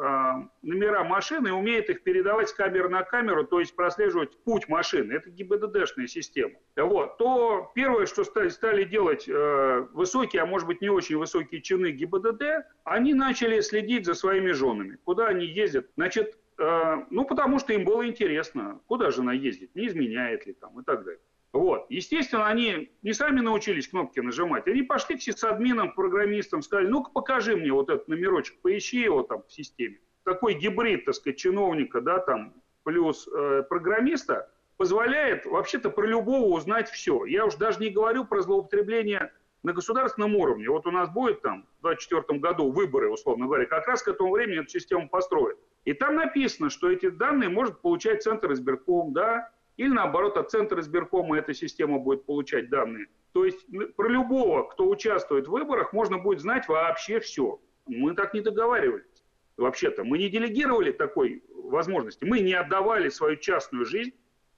номера 0.61 1.03
машины 1.03 1.49
и 1.49 1.51
умеет 1.51 1.89
их 1.89 2.03
передавать 2.03 2.49
с 2.49 2.53
камеры 2.53 2.89
на 2.89 3.03
камеру, 3.03 3.45
то 3.45 3.59
есть 3.59 3.75
прослеживать 3.75 4.37
путь 4.43 4.67
машины. 4.67 5.13
Это 5.13 5.29
ГИБДДшная 5.29 6.07
система. 6.07 6.55
Вот. 6.75 7.17
То 7.17 7.71
первое, 7.75 8.05
что 8.05 8.23
стали, 8.23 8.83
делать 8.83 9.27
э, 9.27 9.87
высокие, 9.93 10.43
а 10.43 10.45
может 10.45 10.67
быть 10.67 10.81
не 10.81 10.89
очень 10.89 11.17
высокие 11.17 11.61
чины 11.61 11.91
ГИБДД, 11.91 12.43
они 12.83 13.13
начали 13.13 13.59
следить 13.61 14.05
за 14.05 14.13
своими 14.13 14.51
женами, 14.51 14.97
куда 15.03 15.27
они 15.27 15.45
ездят. 15.45 15.87
Значит, 15.95 16.37
э, 16.57 16.95
ну, 17.09 17.25
потому 17.25 17.59
что 17.59 17.73
им 17.73 17.83
было 17.83 18.07
интересно, 18.07 18.79
куда 18.87 19.11
жена 19.11 19.33
ездит, 19.33 19.75
не 19.75 19.87
изменяет 19.87 20.45
ли 20.45 20.53
там 20.53 20.79
и 20.79 20.83
так 20.83 21.03
далее. 21.03 21.21
Вот. 21.51 21.87
Естественно, 21.89 22.47
они 22.47 22.91
не 23.01 23.13
сами 23.13 23.39
научились 23.39 23.87
кнопки 23.87 24.19
нажимать. 24.19 24.67
Они 24.67 24.83
пошли 24.83 25.17
к 25.17 25.21
сисадминам, 25.21 25.93
программистам, 25.93 26.61
сказали, 26.61 26.87
ну-ка 26.87 27.11
покажи 27.11 27.55
мне 27.55 27.71
вот 27.71 27.89
этот 27.89 28.07
номерочек, 28.07 28.59
поищи 28.61 29.01
его 29.01 29.23
там 29.23 29.43
в 29.47 29.51
системе. 29.51 29.99
Такой 30.23 30.53
гибрид, 30.53 31.05
так 31.05 31.15
сказать, 31.15 31.39
чиновника, 31.39 32.01
да, 32.01 32.19
там, 32.19 32.53
плюс 32.83 33.27
э, 33.27 33.63
программиста, 33.67 34.51
позволяет 34.77 35.45
вообще-то 35.45 35.89
про 35.89 36.05
любого 36.05 36.55
узнать 36.55 36.89
все. 36.89 37.25
Я 37.25 37.45
уж 37.45 37.55
даже 37.55 37.79
не 37.79 37.89
говорю 37.89 38.25
про 38.25 38.41
злоупотребление 38.41 39.31
на 39.63 39.73
государственном 39.73 40.35
уровне. 40.35 40.69
Вот 40.69 40.85
у 40.85 40.91
нас 40.91 41.09
будет 41.09 41.41
там 41.41 41.65
в 41.79 41.87
2024 41.87 42.39
году 42.39 42.71
выборы, 42.71 43.09
условно 43.09 43.45
говоря, 43.45 43.65
как 43.65 43.87
раз 43.87 44.03
к 44.03 44.07
этому 44.07 44.31
времени 44.31 44.59
эту 44.59 44.69
систему 44.69 45.09
построят. 45.09 45.57
И 45.83 45.93
там 45.93 46.15
написано, 46.15 46.69
что 46.69 46.89
эти 46.89 47.09
данные 47.09 47.49
может 47.49 47.81
получать 47.81 48.23
Центр 48.23 48.53
избирком, 48.53 49.13
да, 49.13 49.51
или 49.79 49.87
наоборот 49.87 50.35
от 50.35 50.51
Центра 50.51 50.81
избиркома 50.81 51.37
эта 51.37 51.53
система 51.53 51.99
будет 51.99 52.25
получать 52.25 52.69
данные. 52.69 53.07
То 53.31 53.45
есть 53.45 53.65
про 53.95 54.09
любого, 54.09 54.63
кто 54.63 54.89
участвует 54.89 55.47
в 55.47 55.51
выборах, 55.51 55.93
можно 55.93 56.17
будет 56.17 56.41
знать 56.41 56.67
вообще 56.67 57.21
все. 57.21 57.61
Мы 57.85 58.13
так 58.13 58.33
не 58.33 58.41
договаривались. 58.41 59.23
Вообще-то 59.55 60.03
мы 60.03 60.17
не 60.17 60.27
делегировали 60.27 60.91
такой 60.91 61.45
возможности. 61.55 62.25
Мы 62.25 62.41
не 62.41 62.53
отдавали 62.55 63.07
свою 63.07 63.37
частную 63.37 63.85
жизнь 63.85 64.11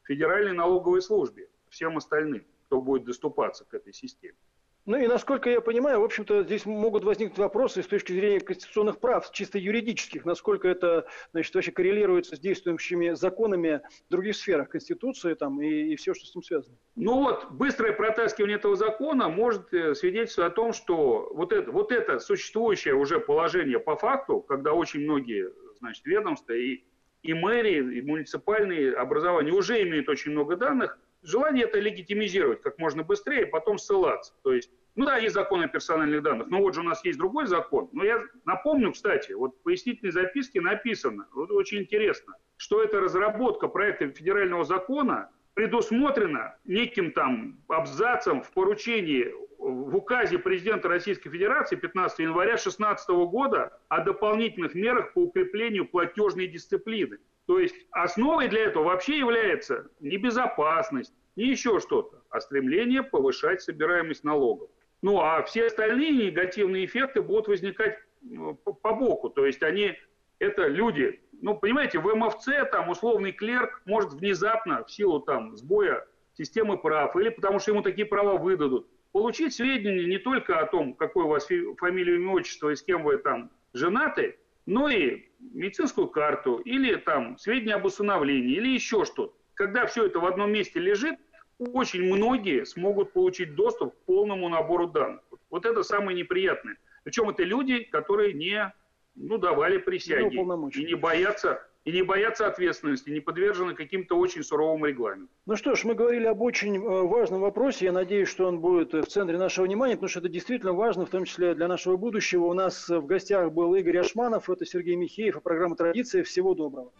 Федеральной 0.05 0.53
налоговой 0.53 1.03
службе, 1.03 1.49
всем 1.69 1.97
остальным, 1.97 2.43
кто 2.65 2.81
будет 2.81 3.03
доступаться 3.03 3.63
к 3.65 3.75
этой 3.75 3.93
системе. 3.93 4.37
Ну 4.85 4.97
и 4.97 5.05
насколько 5.05 5.49
я 5.49 5.61
понимаю, 5.61 6.01
в 6.01 6.03
общем-то, 6.03 6.43
здесь 6.43 6.65
могут 6.65 7.03
возникнуть 7.03 7.37
вопросы 7.37 7.83
с 7.83 7.87
точки 7.87 8.13
зрения 8.13 8.39
конституционных 8.39 8.99
прав, 8.99 9.31
чисто 9.31 9.59
юридических, 9.59 10.25
насколько 10.25 10.67
это 10.67 11.05
значит, 11.33 11.53
вообще 11.53 11.71
коррелируется 11.71 12.35
с 12.35 12.39
действующими 12.39 13.11
законами 13.11 13.81
в 14.07 14.11
других 14.11 14.35
сферах 14.35 14.69
Конституции 14.69 15.35
там, 15.35 15.61
и, 15.61 15.93
и 15.93 15.95
все, 15.97 16.15
что 16.15 16.25
с 16.25 16.33
ним 16.33 16.43
связано. 16.43 16.75
Ну 16.95 17.19
вот, 17.19 17.51
быстрое 17.51 17.93
протаскивание 17.93 18.57
этого 18.57 18.75
закона 18.75 19.29
может 19.29 19.71
э, 19.71 19.93
свидетельствовать 19.93 20.51
о 20.51 20.55
том, 20.55 20.73
что 20.73 21.31
вот 21.31 21.53
это, 21.53 21.71
вот 21.71 21.91
это 21.91 22.17
существующее 22.17 22.95
уже 22.95 23.19
положение 23.19 23.79
по 23.79 23.95
факту, 23.95 24.41
когда 24.41 24.73
очень 24.73 25.01
многие 25.01 25.51
значит, 25.77 26.03
ведомства 26.05 26.53
и, 26.53 26.83
и 27.21 27.33
мэрии, 27.33 27.99
и 27.99 28.01
муниципальные 28.01 28.93
образования 28.93 29.51
уже 29.51 29.79
имеют 29.83 30.09
очень 30.09 30.31
много 30.31 30.55
данных, 30.55 30.97
желание 31.23 31.65
это 31.65 31.79
легитимизировать 31.79 32.61
как 32.61 32.77
можно 32.77 33.03
быстрее, 33.03 33.45
потом 33.45 33.77
ссылаться. 33.77 34.33
То 34.43 34.53
есть, 34.53 34.71
ну 34.95 35.05
да, 35.05 35.17
есть 35.17 35.33
закон 35.33 35.61
о 35.61 35.67
персональных 35.67 36.21
данных, 36.21 36.47
но 36.47 36.59
вот 36.59 36.75
же 36.75 36.81
у 36.81 36.83
нас 36.83 37.03
есть 37.05 37.17
другой 37.17 37.47
закон. 37.47 37.89
Но 37.91 38.03
я 38.03 38.21
напомню, 38.45 38.91
кстати, 38.91 39.31
вот 39.33 39.55
в 39.55 39.63
пояснительной 39.63 40.11
записке 40.11 40.61
написано, 40.61 41.27
вот 41.33 41.51
очень 41.51 41.79
интересно, 41.79 42.35
что 42.57 42.83
эта 42.83 42.99
разработка 42.99 43.67
проекта 43.67 44.09
федерального 44.09 44.63
закона 44.63 45.29
предусмотрена 45.53 46.57
неким 46.65 47.11
там 47.11 47.59
абзацем 47.67 48.41
в 48.41 48.51
поручении 48.51 49.33
в 49.57 49.95
указе 49.95 50.39
президента 50.39 50.87
Российской 50.87 51.29
Федерации 51.29 51.75
15 51.75 52.19
января 52.19 52.53
2016 52.53 53.09
года 53.09 53.77
о 53.89 54.01
дополнительных 54.01 54.73
мерах 54.73 55.13
по 55.13 55.19
укреплению 55.19 55.87
платежной 55.87 56.47
дисциплины. 56.47 57.19
То 57.47 57.59
есть 57.59 57.75
основой 57.91 58.47
для 58.47 58.65
этого 58.65 58.85
вообще 58.85 59.17
является 59.17 59.89
не 59.99 60.17
безопасность, 60.17 61.13
не 61.35 61.45
еще 61.45 61.79
что-то, 61.79 62.23
а 62.29 62.39
стремление 62.39 63.03
повышать 63.03 63.61
собираемость 63.61 64.23
налогов. 64.23 64.69
Ну 65.01 65.19
а 65.19 65.41
все 65.43 65.65
остальные 65.65 66.27
негативные 66.27 66.85
эффекты 66.85 67.21
будут 67.21 67.47
возникать 67.47 67.97
ну, 68.21 68.55
по 68.55 68.93
боку. 68.93 69.29
То 69.29 69.45
есть 69.45 69.63
они, 69.63 69.97
это 70.39 70.67
люди, 70.67 71.21
ну 71.41 71.57
понимаете, 71.57 71.99
в 71.99 72.15
МФЦ 72.15 72.69
там 72.71 72.89
условный 72.89 73.31
клерк 73.31 73.81
может 73.85 74.13
внезапно 74.13 74.83
в 74.83 74.91
силу 74.91 75.19
там 75.19 75.55
сбоя 75.57 76.05
системы 76.33 76.77
прав 76.77 77.15
или 77.15 77.29
потому 77.29 77.59
что 77.59 77.71
ему 77.71 77.81
такие 77.81 78.05
права 78.05 78.37
выдадут, 78.37 78.87
получить 79.11 79.53
сведения 79.53 80.05
не 80.05 80.17
только 80.17 80.59
о 80.59 80.65
том, 80.65 80.93
какое 80.93 81.25
у 81.25 81.29
вас 81.29 81.47
фамилия, 81.77 82.15
имя, 82.15 82.31
отчество 82.31 82.69
и 82.69 82.75
с 82.75 82.83
кем 82.83 83.03
вы 83.03 83.17
там 83.17 83.49
женаты, 83.73 84.37
но 84.65 84.89
и 84.89 85.23
медицинскую 85.39 86.07
карту, 86.07 86.57
или 86.57 86.95
там 86.95 87.37
сведения 87.37 87.75
об 87.75 87.85
усыновлении, 87.85 88.55
или 88.55 88.69
еще 88.69 89.05
что-то. 89.05 89.35
Когда 89.53 89.85
все 89.85 90.05
это 90.05 90.19
в 90.19 90.25
одном 90.25 90.51
месте 90.51 90.79
лежит, 90.79 91.19
очень 91.57 92.03
многие 92.03 92.65
смогут 92.65 93.13
получить 93.13 93.55
доступ 93.55 93.95
к 93.95 94.05
полному 94.05 94.49
набору 94.49 94.87
данных. 94.87 95.21
Вот 95.49 95.65
это 95.65 95.83
самое 95.83 96.17
неприятное. 96.17 96.77
Причем 97.03 97.29
это 97.29 97.43
люди, 97.43 97.83
которые 97.83 98.33
не 98.33 98.73
ну, 99.15 99.37
давали 99.37 99.77
присяги 99.77 100.35
и 100.35 100.85
не 100.85 100.95
боятся 100.95 101.67
и 101.83 101.91
не 101.91 102.03
боятся 102.03 102.47
ответственности, 102.47 103.09
не 103.09 103.19
подвержены 103.19 103.73
каким-то 103.73 104.17
очень 104.17 104.43
суровым 104.43 104.85
регламентам. 104.85 105.29
Ну 105.45 105.55
что 105.55 105.75
ж, 105.75 105.83
мы 105.83 105.95
говорили 105.95 106.25
об 106.25 106.41
очень 106.41 106.75
э, 106.77 106.79
важном 106.79 107.41
вопросе. 107.41 107.85
Я 107.85 107.91
надеюсь, 107.91 108.29
что 108.29 108.47
он 108.47 108.59
будет 108.59 108.93
в 108.93 109.05
центре 109.05 109.37
нашего 109.37 109.65
внимания, 109.65 109.95
потому 109.95 110.09
что 110.09 110.19
это 110.19 110.29
действительно 110.29 110.73
важно, 110.73 111.05
в 111.05 111.09
том 111.09 111.25
числе 111.25 111.55
для 111.55 111.67
нашего 111.67 111.97
будущего. 111.97 112.45
У 112.45 112.53
нас 112.53 112.87
в 112.87 113.05
гостях 113.05 113.51
был 113.51 113.73
Игорь 113.75 113.97
Ашманов, 113.97 114.49
это 114.49 114.65
Сергей 114.65 114.95
Михеев, 114.95 115.37
и 115.37 115.39
программа 115.39 115.75
«Традиции». 115.75 116.21
Всего 116.21 116.53
доброго. 116.53 116.91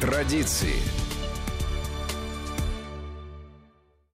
Традиции. 0.00 0.97